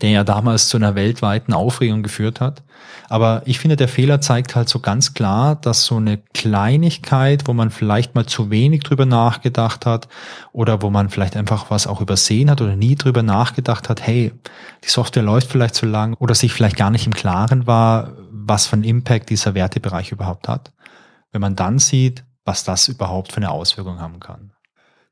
der 0.00 0.10
ja 0.10 0.24
damals 0.24 0.68
zu 0.68 0.76
einer 0.76 0.94
weltweiten 0.94 1.52
Aufregung 1.52 2.02
geführt 2.02 2.40
hat. 2.40 2.62
Aber 3.08 3.42
ich 3.46 3.58
finde, 3.58 3.76
der 3.76 3.88
Fehler 3.88 4.20
zeigt 4.20 4.56
halt 4.56 4.68
so 4.68 4.80
ganz 4.80 5.14
klar, 5.14 5.56
dass 5.56 5.84
so 5.84 5.96
eine 5.96 6.18
Kleinigkeit, 6.34 7.46
wo 7.46 7.52
man 7.52 7.70
vielleicht 7.70 8.14
mal 8.14 8.26
zu 8.26 8.50
wenig 8.50 8.82
drüber 8.82 9.06
nachgedacht 9.06 9.86
hat 9.86 10.08
oder 10.52 10.82
wo 10.82 10.90
man 10.90 11.08
vielleicht 11.08 11.36
einfach 11.36 11.70
was 11.70 11.86
auch 11.86 12.00
übersehen 12.00 12.50
hat 12.50 12.60
oder 12.60 12.76
nie 12.76 12.96
drüber 12.96 13.22
nachgedacht 13.22 13.88
hat, 13.88 14.06
hey, 14.06 14.32
die 14.84 14.88
Software 14.88 15.22
läuft 15.22 15.50
vielleicht 15.50 15.76
zu 15.76 15.86
lang 15.86 16.14
oder 16.14 16.34
sich 16.34 16.52
vielleicht 16.52 16.76
gar 16.76 16.90
nicht 16.90 17.06
im 17.06 17.14
Klaren 17.14 17.66
war, 17.66 18.12
was 18.30 18.66
für 18.66 18.74
einen 18.74 18.84
Impact 18.84 19.30
dieser 19.30 19.54
Wertebereich 19.54 20.12
überhaupt 20.12 20.48
hat. 20.48 20.72
Wenn 21.32 21.40
man 21.40 21.56
dann 21.56 21.78
sieht, 21.78 22.24
was 22.46 22.64
das 22.64 22.88
überhaupt 22.88 23.32
für 23.32 23.38
eine 23.38 23.50
Auswirkung 23.50 24.00
haben 24.00 24.20
kann. 24.20 24.52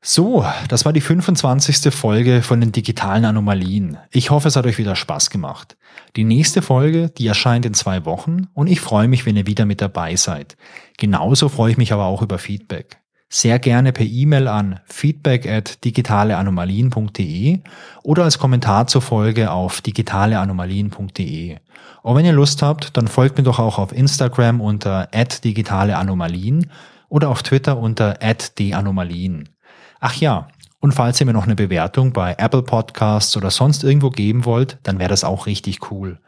So, 0.07 0.45
das 0.69 0.85
war 0.85 0.93
die 0.93 1.01
25. 1.01 1.91
Folge 1.91 2.43
von 2.43 2.61
den 2.61 2.71
digitalen 2.71 3.25
Anomalien. 3.25 3.97
Ich 4.11 4.29
hoffe, 4.29 4.47
es 4.47 4.55
hat 4.55 4.67
euch 4.67 4.77
wieder 4.77 4.95
Spaß 4.95 5.31
gemacht. 5.31 5.77
Die 6.15 6.23
nächste 6.23 6.61
Folge, 6.61 7.09
die 7.09 7.25
erscheint 7.25 7.65
in 7.65 7.73
zwei 7.73 8.05
Wochen 8.05 8.47
und 8.53 8.67
ich 8.67 8.81
freue 8.81 9.07
mich, 9.07 9.25
wenn 9.25 9.35
ihr 9.35 9.47
wieder 9.47 9.65
mit 9.65 9.81
dabei 9.81 10.15
seid. 10.15 10.57
Genauso 10.97 11.49
freue 11.49 11.71
ich 11.71 11.77
mich 11.77 11.91
aber 11.91 12.05
auch 12.05 12.21
über 12.21 12.37
Feedback. 12.37 12.97
Sehr 13.29 13.57
gerne 13.57 13.91
per 13.91 14.05
E-Mail 14.05 14.47
an 14.47 14.79
feedback 14.85 15.47
at 15.47 15.83
digitaleanomalien.de 15.83 17.61
oder 18.03 18.23
als 18.25 18.37
Kommentar 18.37 18.85
zur 18.85 19.01
Folge 19.01 19.49
auf 19.49 19.81
digitaleanomalien.de. 19.81 21.57
Und 22.03 22.15
wenn 22.15 22.25
ihr 22.25 22.33
Lust 22.33 22.61
habt, 22.61 22.95
dann 22.95 23.07
folgt 23.07 23.39
mir 23.39 23.43
doch 23.43 23.57
auch 23.57 23.79
auf 23.79 23.91
Instagram 23.91 24.61
unter 24.61 25.09
digitaleanomalien 25.43 26.69
oder 27.15 27.29
auf 27.29 27.43
Twitter 27.43 27.77
unter 27.77 28.19
@deanomalien. 28.59 29.47
Ach 30.01 30.15
ja, 30.15 30.49
und 30.81 30.91
falls 30.91 31.21
ihr 31.21 31.25
mir 31.25 31.31
noch 31.31 31.45
eine 31.45 31.55
Bewertung 31.55 32.11
bei 32.11 32.35
Apple 32.37 32.61
Podcasts 32.61 33.37
oder 33.37 33.51
sonst 33.51 33.85
irgendwo 33.85 34.09
geben 34.09 34.43
wollt, 34.43 34.79
dann 34.83 34.99
wäre 34.99 35.09
das 35.09 35.23
auch 35.23 35.45
richtig 35.45 35.89
cool. 35.91 36.19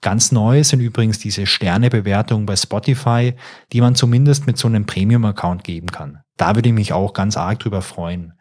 Ganz 0.00 0.32
neu 0.32 0.64
sind 0.64 0.80
übrigens 0.80 1.20
diese 1.20 1.46
Sternebewertungen 1.46 2.44
bei 2.44 2.56
Spotify, 2.56 3.34
die 3.72 3.80
man 3.80 3.94
zumindest 3.94 4.48
mit 4.48 4.58
so 4.58 4.66
einem 4.66 4.84
Premium-Account 4.84 5.62
geben 5.62 5.92
kann. 5.92 6.18
Da 6.36 6.56
würde 6.56 6.70
ich 6.70 6.74
mich 6.74 6.92
auch 6.92 7.12
ganz 7.12 7.36
arg 7.36 7.60
drüber 7.60 7.80
freuen. 7.80 8.32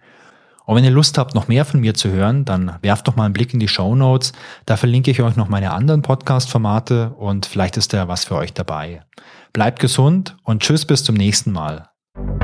Und 0.65 0.75
wenn 0.75 0.83
ihr 0.83 0.89
Lust 0.89 1.19
habt, 1.19 1.35
noch 1.35 1.47
mehr 1.47 1.65
von 1.65 1.81
mir 1.81 1.93
zu 1.93 2.09
hören, 2.09 2.45
dann 2.45 2.79
werft 2.81 3.07
doch 3.07 3.15
mal 3.15 3.25
einen 3.25 3.33
Blick 3.33 3.53
in 3.53 3.59
die 3.59 3.67
Show 3.67 3.93
Notes. 3.93 4.33
Da 4.65 4.75
verlinke 4.75 5.11
ich 5.11 5.21
euch 5.21 5.35
noch 5.35 5.49
meine 5.49 5.71
anderen 5.71 6.01
Podcast-Formate 6.01 7.11
und 7.11 7.45
vielleicht 7.45 7.77
ist 7.77 7.93
da 7.93 8.07
was 8.07 8.25
für 8.25 8.37
euch 8.37 8.53
dabei. 8.53 9.03
Bleibt 9.53 9.79
gesund 9.79 10.37
und 10.43 10.63
tschüss 10.63 10.85
bis 10.85 11.03
zum 11.03 11.15
nächsten 11.15 11.51
Mal. 11.51 11.90
you 12.17 12.40